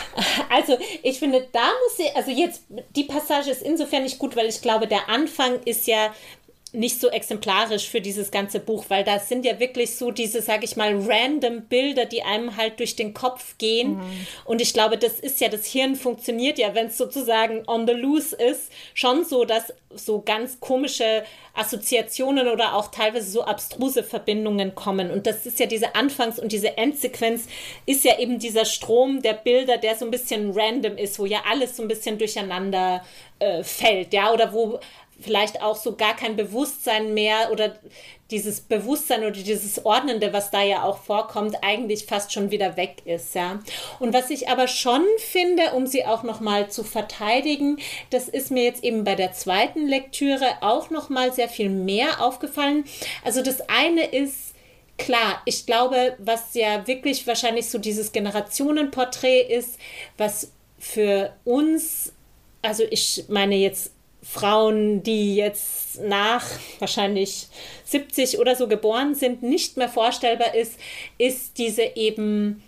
[0.50, 2.64] Also ich finde, da muss sie, also jetzt,
[2.96, 6.14] die Passage ist insofern nicht gut, weil ich glaube, der Anfang ist ja
[6.76, 10.64] nicht so exemplarisch für dieses ganze Buch, weil da sind ja wirklich so diese, sag
[10.64, 13.96] ich mal, random Bilder, die einem halt durch den Kopf gehen.
[13.96, 14.28] Mhm.
[14.46, 17.94] Und ich glaube, das ist ja, das Hirn funktioniert ja, wenn es sozusagen on the
[17.94, 21.24] loose ist, schon so, dass so ganz komische
[21.54, 25.10] Assoziationen oder auch teilweise so abstruse Verbindungen kommen.
[25.10, 27.48] Und das ist ja diese Anfangs- und diese Endsequenz,
[27.86, 31.44] ist ja eben dieser Strom der Bilder, der so ein bisschen random ist, wo ja
[31.50, 33.04] alles so ein bisschen durcheinander
[33.40, 34.80] äh, fällt, ja, oder wo
[35.20, 37.76] vielleicht auch so gar kein Bewusstsein mehr oder
[38.32, 43.04] dieses Bewusstsein oder dieses Ordnende, was da ja auch vorkommt, eigentlich fast schon wieder weg
[43.06, 43.60] ist, ja.
[44.00, 47.78] Und was ich aber schon finde, um sie auch nochmal zu verteidigen,
[48.10, 52.86] das ist mir jetzt eben bei der zweiten Lektüre auch nochmal sehr viel mehr aufgefallen.
[53.24, 54.56] Also das eine ist,
[54.98, 59.78] Klar, ich glaube, was ja wirklich wahrscheinlich so dieses Generationenporträt ist,
[60.18, 62.14] was für uns,
[62.62, 63.92] also ich meine jetzt
[64.28, 66.44] Frauen, die jetzt nach
[66.80, 67.48] wahrscheinlich
[67.86, 70.80] 70 oder so geboren sind, nicht mehr vorstellbar ist,
[71.18, 72.64] ist diese eben,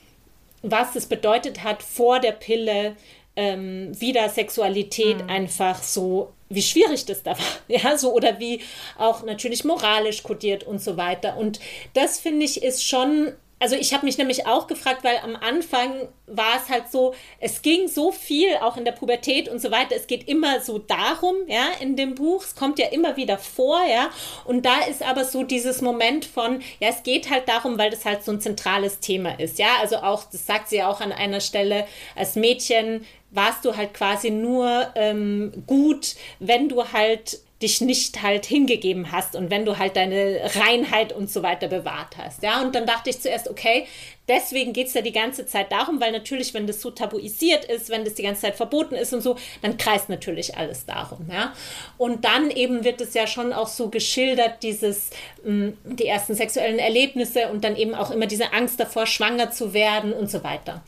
[0.61, 2.95] was es bedeutet hat, vor der Pille
[3.35, 5.29] ähm, wieder Sexualität mhm.
[5.29, 8.61] einfach so, wie schwierig das da war, ja, so oder wie
[8.97, 11.37] auch natürlich moralisch kodiert und so weiter.
[11.37, 11.59] Und
[11.93, 16.07] das finde ich ist schon also ich habe mich nämlich auch gefragt, weil am Anfang
[16.27, 19.95] war es halt so, es ging so viel, auch in der Pubertät und so weiter.
[19.95, 22.43] Es geht immer so darum, ja, in dem Buch.
[22.43, 24.09] Es kommt ja immer wieder vor, ja.
[24.45, 28.05] Und da ist aber so dieses Moment von, ja, es geht halt darum, weil das
[28.05, 29.77] halt so ein zentrales Thema ist, ja.
[29.81, 33.93] Also auch, das sagt sie ja auch an einer Stelle, als Mädchen warst du halt
[33.93, 39.77] quasi nur ähm, gut, wenn du halt dich nicht halt hingegeben hast und wenn du
[39.79, 42.43] halt deine Reinheit und so weiter bewahrt hast.
[42.43, 43.87] Ja, und dann dachte ich zuerst, okay,
[44.27, 47.89] deswegen geht es ja die ganze Zeit darum, weil natürlich, wenn das so tabuisiert ist,
[47.89, 51.27] wenn das die ganze Zeit verboten ist und so, dann kreist natürlich alles darum.
[51.31, 51.53] Ja,
[51.97, 55.09] und dann eben wird es ja schon auch so geschildert, dieses,
[55.43, 59.49] mh, mm, die ersten sexuellen Erlebnisse und dann eben auch immer diese Angst davor, schwanger
[59.49, 60.83] zu werden und so weiter.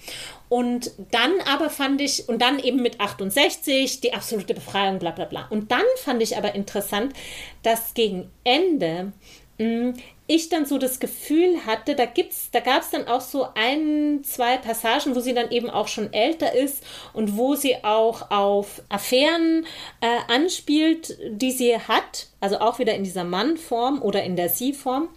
[0.50, 5.26] Und dann aber fand ich, und dann eben mit 68 die absolute Befreiung, bla bla
[5.26, 5.48] bla.
[5.50, 7.14] Und dann fand ich aber interessant,
[7.62, 9.14] dass gegen Ende
[9.60, 9.94] mh, hm,
[10.30, 14.58] ich dann so das Gefühl hatte, da da gab es dann auch so ein, zwei
[14.58, 16.84] Passagen, wo sie dann eben auch schon älter ist
[17.14, 19.66] und wo sie auch auf Affären
[20.02, 25.10] äh, anspielt, die sie hat, also auch wieder in dieser Mann-Form oder in der Sie-Form.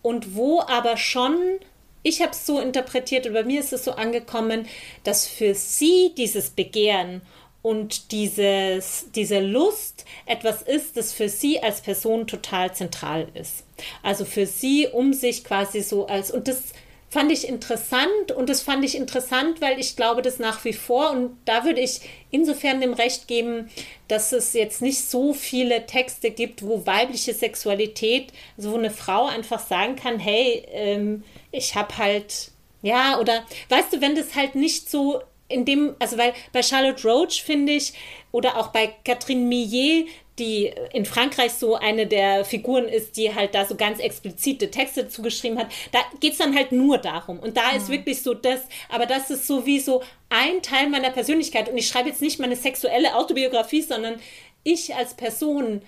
[0.00, 1.58] Und wo aber schon
[2.06, 4.66] ich habe es so interpretiert und bei mir ist es so angekommen,
[5.02, 7.20] dass für sie dieses Begehren
[7.62, 13.64] und dieses, diese Lust etwas ist, das für sie als Person total zentral ist.
[14.04, 16.62] Also für sie, um sich quasi so als, und das
[17.08, 21.10] fand ich interessant und das fand ich interessant, weil ich glaube, das nach wie vor
[21.12, 22.00] und da würde ich
[22.30, 23.70] insofern dem Recht geben,
[24.08, 29.26] dass es jetzt nicht so viele Texte gibt, wo weibliche Sexualität, also wo eine Frau
[29.26, 32.50] einfach sagen kann, hey, ähm, ich habe halt,
[32.82, 37.06] ja, oder weißt du, wenn das halt nicht so in dem, also weil bei Charlotte
[37.06, 37.92] Roach finde ich,
[38.32, 40.08] oder auch bei Catherine Millet,
[40.38, 45.08] die in Frankreich so eine der Figuren ist, die halt da so ganz explizite Texte
[45.08, 47.38] zugeschrieben hat, da geht es dann halt nur darum.
[47.38, 47.78] Und da mhm.
[47.78, 51.68] ist wirklich so das, aber das ist so wie so ein Teil meiner Persönlichkeit.
[51.68, 54.16] Und ich schreibe jetzt nicht meine sexuelle Autobiografie, sondern
[54.62, 55.82] ich als Person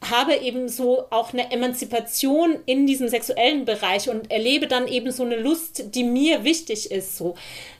[0.00, 5.24] habe eben so auch eine Emanzipation in diesem sexuellen Bereich und erlebe dann eben so
[5.24, 7.16] eine Lust, die mir wichtig ist.
[7.16, 7.34] So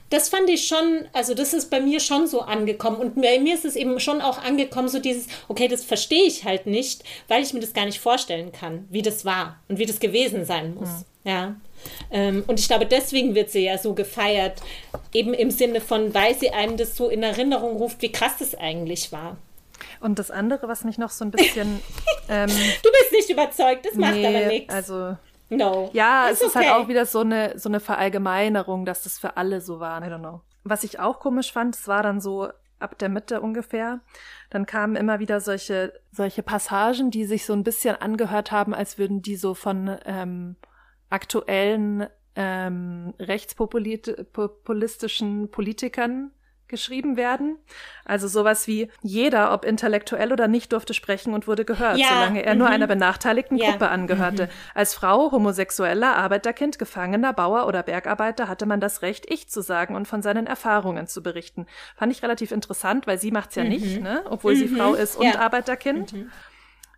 [0.09, 2.97] das fand ich schon, also das ist bei mir schon so angekommen.
[2.97, 6.45] Und bei mir ist es eben schon auch angekommen, so dieses, okay, das verstehe ich
[6.45, 9.85] halt nicht, weil ich mir das gar nicht vorstellen kann, wie das war und wie
[9.85, 10.89] das gewesen sein muss.
[10.89, 11.29] Mhm.
[11.29, 11.55] Ja.
[12.11, 14.61] Ähm, und ich glaube, deswegen wird sie ja so gefeiert,
[15.13, 18.55] eben im Sinne von, weil sie einem das so in Erinnerung ruft, wie krass das
[18.55, 19.37] eigentlich war.
[20.01, 21.79] Und das andere, was mich noch so ein bisschen.
[22.31, 24.71] Ähm, du bist nicht überzeugt, das macht nee, aber nichts.
[24.71, 25.17] Also.
[25.49, 25.89] No.
[25.93, 26.73] Ja, It's es ist halt okay.
[26.73, 30.01] halt auch wieder so eine, so eine Verallgemeinerung, dass das für alle so war.
[30.01, 30.41] I don't know.
[30.63, 33.99] Was ich auch komisch fand, es war dann so ab der Mitte ungefähr,
[34.49, 38.97] dann kamen immer wieder solche, solche Passagen, die sich so ein bisschen angehört haben, als
[38.97, 40.55] würden die so von ähm,
[41.09, 46.31] aktuellen ähm, rechtspopulistischen Politikern
[46.69, 47.57] geschrieben werden.
[48.05, 52.07] Also sowas wie jeder, ob intellektuell oder nicht, durfte sprechen und wurde gehört, ja.
[52.07, 52.59] solange er mhm.
[52.59, 53.71] nur einer benachteiligten ja.
[53.71, 54.45] Gruppe angehörte.
[54.45, 54.49] Mhm.
[54.73, 59.95] Als Frau, Homosexueller, Arbeiterkind, Gefangener, Bauer oder Bergarbeiter hatte man das Recht, ich zu sagen
[59.95, 61.65] und von seinen Erfahrungen zu berichten.
[61.95, 63.69] Fand ich relativ interessant, weil sie macht's ja mhm.
[63.69, 64.23] nicht, ne?
[64.29, 64.77] obwohl sie mhm.
[64.77, 65.39] Frau ist und ja.
[65.39, 66.13] Arbeiterkind.
[66.13, 66.31] Mhm.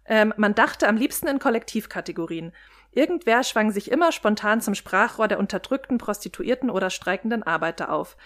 [0.05, 2.51] Ähm, man dachte am liebsten in Kollektivkategorien.
[2.93, 8.17] Irgendwer schwang sich immer spontan zum Sprachrohr der unterdrückten, prostituierten oder streikenden Arbeiter auf.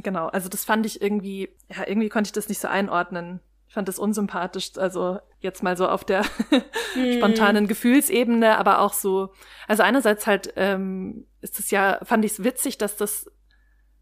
[0.00, 3.40] Genau, also das fand ich irgendwie, ja, irgendwie konnte ich das nicht so einordnen.
[3.66, 6.22] Ich fand das unsympathisch, also jetzt mal so auf der
[6.94, 7.16] mm.
[7.16, 9.32] spontanen Gefühlsebene, aber auch so,
[9.66, 13.30] also einerseits halt ähm, ist es ja, fand ich es witzig, dass das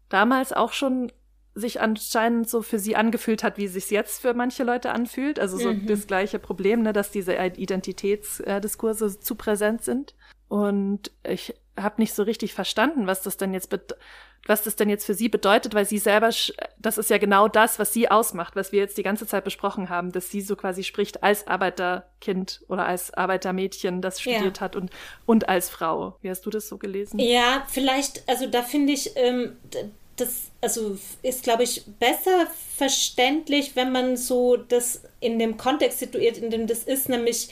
[0.07, 1.11] damals auch schon
[1.55, 5.39] sich anscheinend so für sie angefühlt hat, wie es sich jetzt für manche Leute anfühlt.
[5.39, 5.87] Also so mhm.
[5.87, 10.13] das gleiche Problem, ne, dass diese Identitätsdiskurse zu präsent sind.
[10.47, 13.71] Und ich habe nicht so richtig verstanden, was das denn jetzt
[14.45, 16.29] was das denn jetzt für sie bedeutet, weil sie selber,
[16.77, 19.89] das ist ja genau das, was sie ausmacht, was wir jetzt die ganze Zeit besprochen
[19.89, 24.61] haben, dass sie so quasi spricht als Arbeiterkind oder als Arbeitermädchen, das studiert ja.
[24.61, 24.89] hat und,
[25.25, 26.17] und als Frau.
[26.21, 27.19] Wie hast du das so gelesen?
[27.19, 29.57] Ja, vielleicht, also da finde ich, ähm,
[30.15, 36.37] das also ist, glaube ich, besser verständlich, wenn man so das in dem Kontext situiert,
[36.37, 37.49] in dem das ist, nämlich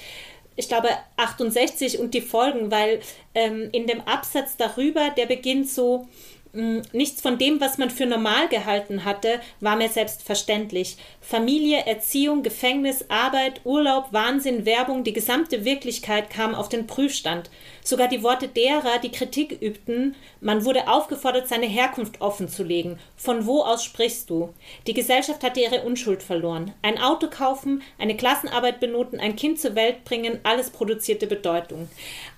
[0.56, 3.02] ich glaube 68 und die Folgen, weil
[3.34, 6.08] ähm, in dem Absatz darüber, der beginnt so,
[6.56, 10.96] hm, nichts von dem, was man für normal gehalten hatte, war mir selbstverständlich.
[11.20, 17.50] Familie, Erziehung, Gefängnis, Arbeit, Urlaub, Wahnsinn, Werbung, die gesamte Wirklichkeit kam auf den Prüfstand.
[17.86, 22.98] Sogar die Worte derer, die Kritik übten, man wurde aufgefordert, seine Herkunft offenzulegen.
[23.16, 24.56] Von wo aus sprichst du?
[24.88, 26.74] Die Gesellschaft hatte ihre Unschuld verloren.
[26.82, 31.88] Ein Auto kaufen, eine Klassenarbeit benoten, ein Kind zur Welt bringen, alles produzierte Bedeutung.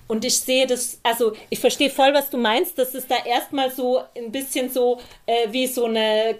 [0.08, 3.70] Und ich sehe das, also ich verstehe voll, was du meinst, dass es da erstmal
[3.70, 6.38] so ein bisschen so äh, wie so eine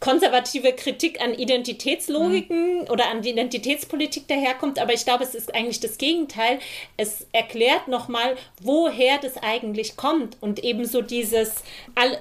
[0.00, 2.90] konservative Kritik an Identitätslogiken mhm.
[2.90, 4.78] oder an die Identitätspolitik daherkommt.
[4.78, 6.58] Aber ich glaube, es ist eigentlich das Gegenteil.
[6.96, 10.36] Es erklärt nochmal, woher das eigentlich kommt.
[10.40, 11.62] Und eben so dieses,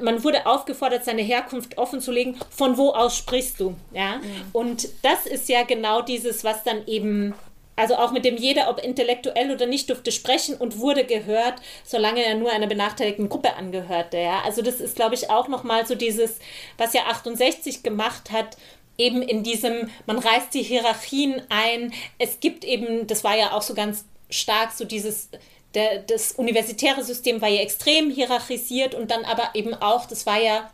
[0.02, 2.36] man wurde aufgefordert, seine Herkunft offenzulegen.
[2.50, 3.76] Von wo aus sprichst du?
[3.94, 4.18] Ja.
[4.18, 4.46] Mhm.
[4.54, 7.34] Und das ist ja genau dieses, was dann eben
[7.76, 12.24] also auch mit dem jeder, ob intellektuell oder nicht, durfte sprechen und wurde gehört, solange
[12.24, 14.18] er nur einer benachteiligten Gruppe angehörte.
[14.18, 14.42] Ja?
[14.46, 16.38] Also das ist, glaube ich, auch nochmal so dieses,
[16.78, 18.58] was ja 68 gemacht hat,
[18.98, 21.92] eben in diesem, man reißt die Hierarchien ein.
[22.20, 25.30] Es gibt eben, das war ja auch so ganz stark so dieses,
[25.74, 30.40] der, das universitäre System war ja extrem hierarchisiert und dann aber eben auch, das war
[30.40, 30.72] ja,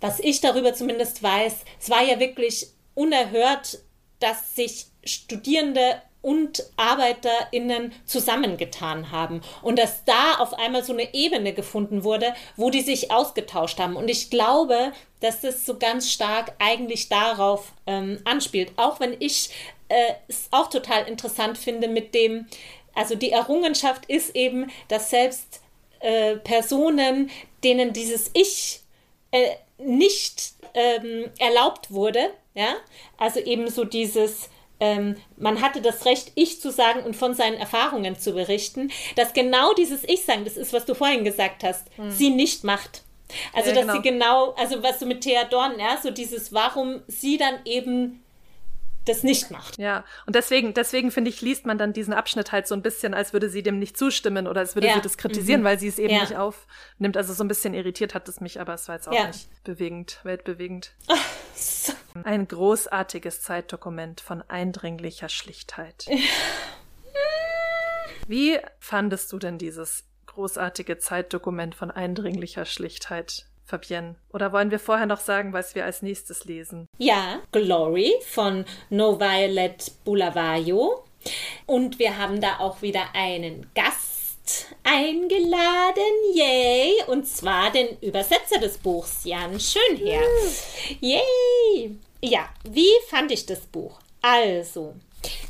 [0.00, 3.80] was ich darüber zumindest weiß, es war ja wirklich unerhört,
[4.20, 9.40] dass sich Studierende und ArbeiterInnen zusammengetan haben.
[9.62, 13.96] Und dass da auf einmal so eine Ebene gefunden wurde, wo die sich ausgetauscht haben.
[13.96, 18.72] Und ich glaube, dass das so ganz stark eigentlich darauf ähm, anspielt.
[18.76, 19.50] Auch wenn ich
[19.88, 22.46] äh, es auch total interessant finde mit dem,
[22.98, 25.60] also die Errungenschaft ist eben, dass selbst
[26.00, 27.30] äh, Personen,
[27.62, 28.80] denen dieses Ich
[29.30, 32.74] äh, nicht ähm, erlaubt wurde, ja,
[33.16, 37.56] also eben so dieses ähm, man hatte das Recht, ich zu sagen und von seinen
[37.56, 41.86] Erfahrungen zu berichten, dass genau dieses Ich sagen, das ist, was du vorhin gesagt hast,
[41.96, 42.12] hm.
[42.12, 43.02] sie nicht macht.
[43.52, 43.94] Also, ja, dass genau.
[43.94, 48.22] sie genau, also was du mit Thea Dorn, ja, so dieses, warum sie dann eben
[49.08, 49.78] das nicht macht.
[49.78, 53.14] Ja, und deswegen, deswegen finde ich, liest man dann diesen Abschnitt halt so ein bisschen,
[53.14, 54.94] als würde sie dem nicht zustimmen oder als würde ja.
[54.94, 55.64] sie das kritisieren, mhm.
[55.64, 56.20] weil sie es eben ja.
[56.20, 57.16] nicht aufnimmt.
[57.16, 59.26] Also so ein bisschen irritiert hat es mich, aber es war jetzt auch ja.
[59.26, 60.92] nicht bewegend, weltbewegend.
[61.08, 61.92] Ach, so.
[62.24, 66.06] Ein großartiges Zeitdokument von eindringlicher Schlichtheit.
[68.26, 73.47] Wie fandest du denn dieses großartige Zeitdokument von eindringlicher Schlichtheit?
[73.68, 74.16] Fabienne?
[74.32, 76.86] Oder wollen wir vorher noch sagen, was wir als nächstes lesen?
[76.96, 81.04] Ja, Glory von No Violet Bulawayo.
[81.66, 86.02] Und wir haben da auch wieder einen Gast eingeladen,
[86.32, 86.94] yay!
[87.08, 90.22] Und zwar den Übersetzer des Buchs, Jan Schönherr.
[91.00, 91.98] Yay!
[92.22, 94.00] Ja, wie fand ich das Buch?
[94.22, 94.94] Also,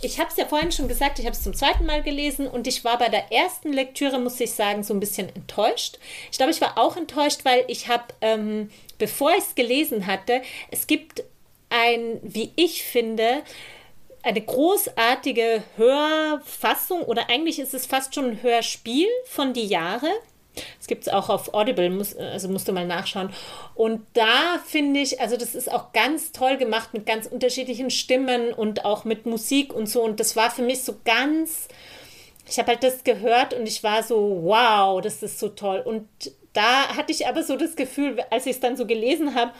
[0.00, 2.66] ich habe es ja vorhin schon gesagt, ich habe es zum zweiten Mal gelesen und
[2.66, 5.98] ich war bei der ersten Lektüre, muss ich sagen, so ein bisschen enttäuscht.
[6.30, 10.42] Ich glaube, ich war auch enttäuscht, weil ich habe, ähm, bevor ich es gelesen hatte,
[10.70, 11.24] es gibt
[11.70, 13.42] ein, wie ich finde,
[14.22, 20.08] eine großartige Hörfassung oder eigentlich ist es fast schon ein Hörspiel von die Jahre.
[20.80, 23.30] Es gibt es auch auf Audible, muss, also musst du mal nachschauen.
[23.74, 28.52] Und da finde ich, also das ist auch ganz toll gemacht mit ganz unterschiedlichen Stimmen
[28.52, 30.02] und auch mit Musik und so.
[30.02, 31.68] Und das war für mich so ganz,
[32.48, 35.82] ich habe halt das gehört und ich war so, wow, das ist so toll.
[35.84, 36.08] Und
[36.52, 39.52] da hatte ich aber so das Gefühl, als ich es dann so gelesen habe,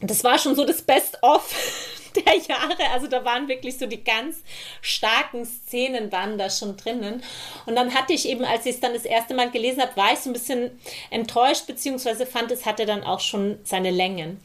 [0.00, 1.54] das war schon so das Best-of
[2.16, 2.90] der Jahre.
[2.92, 4.42] Also da waren wirklich so die ganz
[4.80, 7.22] starken Szenen waren da schon drinnen.
[7.66, 10.12] Und dann hatte ich eben, als ich es dann das erste Mal gelesen habe, war
[10.12, 10.78] ich so ein bisschen
[11.10, 14.40] enttäuscht, beziehungsweise fand, es hatte dann auch schon seine Längen.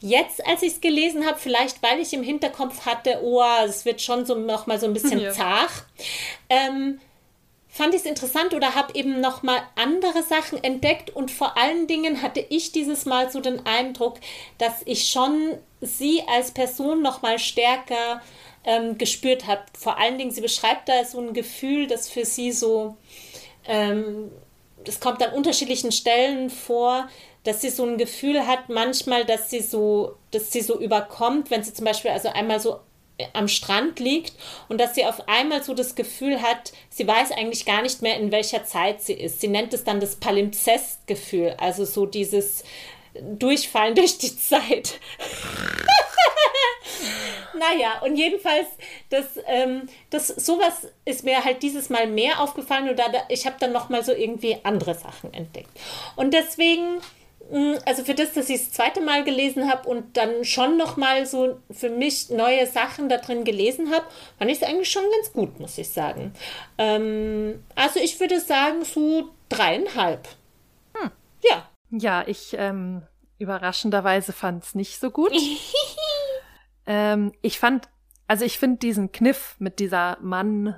[0.00, 4.02] Jetzt, als ich es gelesen habe, vielleicht weil ich im Hinterkopf hatte, oh, es wird
[4.02, 5.32] schon so noch mal so ein bisschen ja.
[5.32, 5.84] zart,
[6.50, 7.00] ähm,
[7.74, 11.88] fand ich es interessant oder habe eben noch mal andere Sachen entdeckt und vor allen
[11.88, 14.20] Dingen hatte ich dieses Mal so den Eindruck,
[14.58, 18.22] dass ich schon sie als Person noch mal stärker
[18.62, 19.62] ähm, gespürt habe.
[19.76, 22.96] Vor allen Dingen, sie beschreibt da so ein Gefühl, das für sie so,
[23.66, 24.30] ähm,
[24.84, 27.08] das kommt an unterschiedlichen Stellen vor,
[27.42, 31.64] dass sie so ein Gefühl hat, manchmal, dass sie so, dass sie so überkommt, wenn
[31.64, 32.78] sie zum Beispiel also einmal so
[33.32, 34.32] am Strand liegt
[34.68, 38.18] und dass sie auf einmal so das Gefühl hat, sie weiß eigentlich gar nicht mehr,
[38.18, 39.40] in welcher Zeit sie ist.
[39.40, 42.64] Sie nennt es dann das Palimpsest-Gefühl, also so dieses
[43.14, 44.98] Durchfallen durch die Zeit.
[47.58, 48.66] naja, und jedenfalls,
[49.10, 53.72] das, ähm, das, sowas ist mir halt dieses Mal mehr aufgefallen oder ich habe dann
[53.72, 55.70] nochmal so irgendwie andere Sachen entdeckt.
[56.16, 57.00] Und deswegen
[57.84, 61.26] also für das, dass ich das zweite Mal gelesen habe und dann schon noch mal
[61.26, 64.04] so für mich neue Sachen da drin gelesen habe,
[64.38, 66.32] fand ich es eigentlich schon ganz gut, muss ich sagen.
[66.78, 70.28] Ähm, also ich würde sagen so dreieinhalb.
[70.94, 71.10] Hm.
[71.42, 71.68] Ja.
[71.90, 73.02] Ja, ich ähm,
[73.38, 75.32] überraschenderweise fand es nicht so gut.
[76.86, 77.88] ähm, ich fand,
[78.26, 80.74] also ich finde diesen Kniff mit dieser Mann,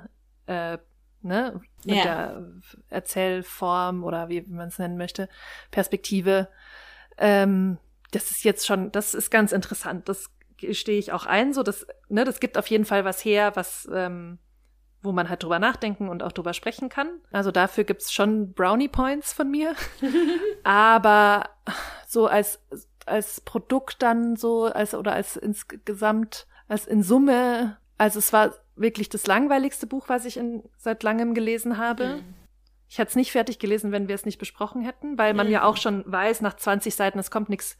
[0.47, 0.77] äh,
[1.21, 2.03] ne, mit ja.
[2.03, 2.43] der
[2.89, 5.29] Erzählform oder wie, man es nennen möchte,
[5.71, 6.49] Perspektive.
[7.17, 7.77] Ähm,
[8.11, 10.07] das ist jetzt schon, das ist ganz interessant.
[10.09, 10.29] Das
[10.71, 11.53] stehe ich auch ein.
[11.53, 14.37] So, das, ne, das gibt auf jeden Fall was her, was, ähm,
[15.01, 17.07] wo man halt drüber nachdenken und auch drüber sprechen kann.
[17.31, 19.75] Also dafür gibt's schon Brownie Points von mir.
[20.63, 21.49] Aber
[22.07, 22.61] so als,
[23.05, 29.09] als Produkt dann so, als oder als insgesamt, als in Summe, also es war wirklich
[29.09, 32.17] das langweiligste Buch, was ich in, seit langem gelesen habe.
[32.17, 32.33] Mhm.
[32.89, 35.53] Ich hätte es nicht fertig gelesen, wenn wir es nicht besprochen hätten, weil man mhm.
[35.53, 37.77] ja auch schon weiß, nach 20 Seiten, es kommt nichts.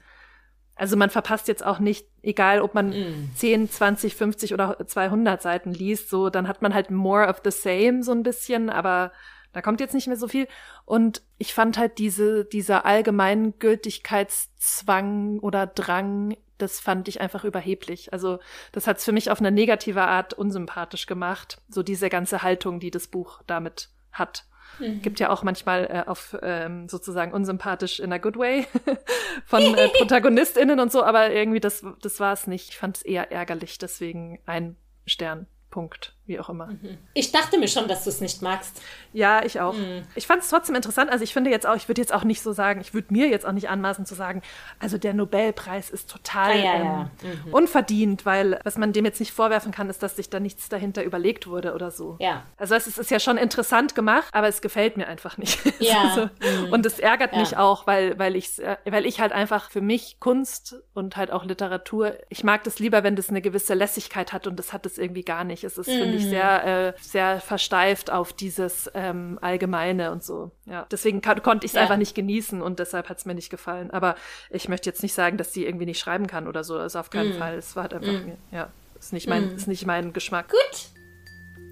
[0.76, 3.32] Also man verpasst jetzt auch nicht, egal ob man mhm.
[3.36, 7.52] 10, 20, 50 oder 200 Seiten liest, so, dann hat man halt more of the
[7.52, 9.12] same so ein bisschen, aber
[9.58, 10.48] da kommt jetzt nicht mehr so viel.
[10.86, 18.14] Und ich fand halt diese, dieser Allgemeingültigkeitszwang oder Drang das fand ich einfach überheblich.
[18.14, 18.40] Also
[18.72, 21.62] das hat es für mich auf eine negative Art unsympathisch gemacht.
[21.70, 24.46] So diese ganze Haltung, die das Buch damit hat.
[24.80, 25.02] Mhm.
[25.02, 28.68] Gibt ja auch manchmal äh, auf ähm, sozusagen unsympathisch in a good way
[29.46, 32.70] von äh, ProtagonistInnen und so, aber irgendwie das, das war es nicht.
[32.70, 35.48] Ich fand es eher ärgerlich, deswegen ein Stern.
[35.70, 36.68] Punkt, wie auch immer.
[36.68, 36.98] Mhm.
[37.14, 38.82] Ich dachte mir schon, dass du es nicht magst.
[39.14, 39.74] Ja, ich auch.
[39.74, 40.04] Mhm.
[40.16, 41.12] Ich fand es trotzdem interessant.
[41.12, 43.28] Also ich finde jetzt auch, ich würde jetzt auch nicht so sagen, ich würde mir
[43.30, 44.42] jetzt auch nicht anmaßen zu sagen,
[44.80, 47.12] also der Nobelpreis ist total ah, ja, ähm, ja.
[47.24, 47.54] Mhm.
[47.54, 51.04] unverdient, weil was man dem jetzt nicht vorwerfen kann, ist, dass sich da nichts dahinter
[51.04, 52.18] überlegt wurde oder so.
[52.20, 52.44] Ja.
[52.58, 55.60] Also es ist ja schon interessant gemacht, aber es gefällt mir einfach nicht.
[55.80, 56.12] Ja.
[56.16, 56.22] so.
[56.66, 56.74] Mhm.
[56.74, 57.40] Und es ärgert ja.
[57.40, 61.32] mich auch, weil, weil ich, äh, weil ich halt einfach für mich Kunst und halt
[61.32, 64.86] auch Literatur, ich mag das lieber, wenn das eine gewisse Lässigkeit hat und das hat
[64.86, 65.64] es irgendwie gar nicht.
[65.64, 66.30] Es ist, finde ich, mhm.
[66.30, 70.52] sehr, äh, sehr versteift auf dieses ähm, Allgemeine und so.
[70.66, 70.86] Ja.
[70.92, 71.82] Deswegen konnte ich es ja.
[71.82, 73.92] einfach nicht genießen und deshalb hat es mir nicht gefallen.
[73.92, 74.16] Aber
[74.50, 76.78] ich möchte jetzt nicht sagen, dass sie irgendwie nicht schreiben kann oder so.
[76.78, 77.40] Also auf keinen mm.
[77.40, 77.56] Fall.
[77.56, 78.32] Es war halt einfach, mm.
[78.52, 80.50] ja, ist nicht mein, ist nicht mein Geschmack.
[80.50, 80.90] Gut.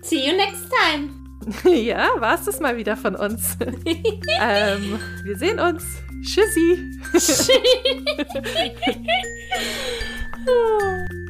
[0.01, 1.25] See you next time.
[1.75, 3.57] ja, war es das mal wieder von uns.
[4.41, 5.83] ähm, wir sehen uns.
[6.23, 6.91] Tschüssi.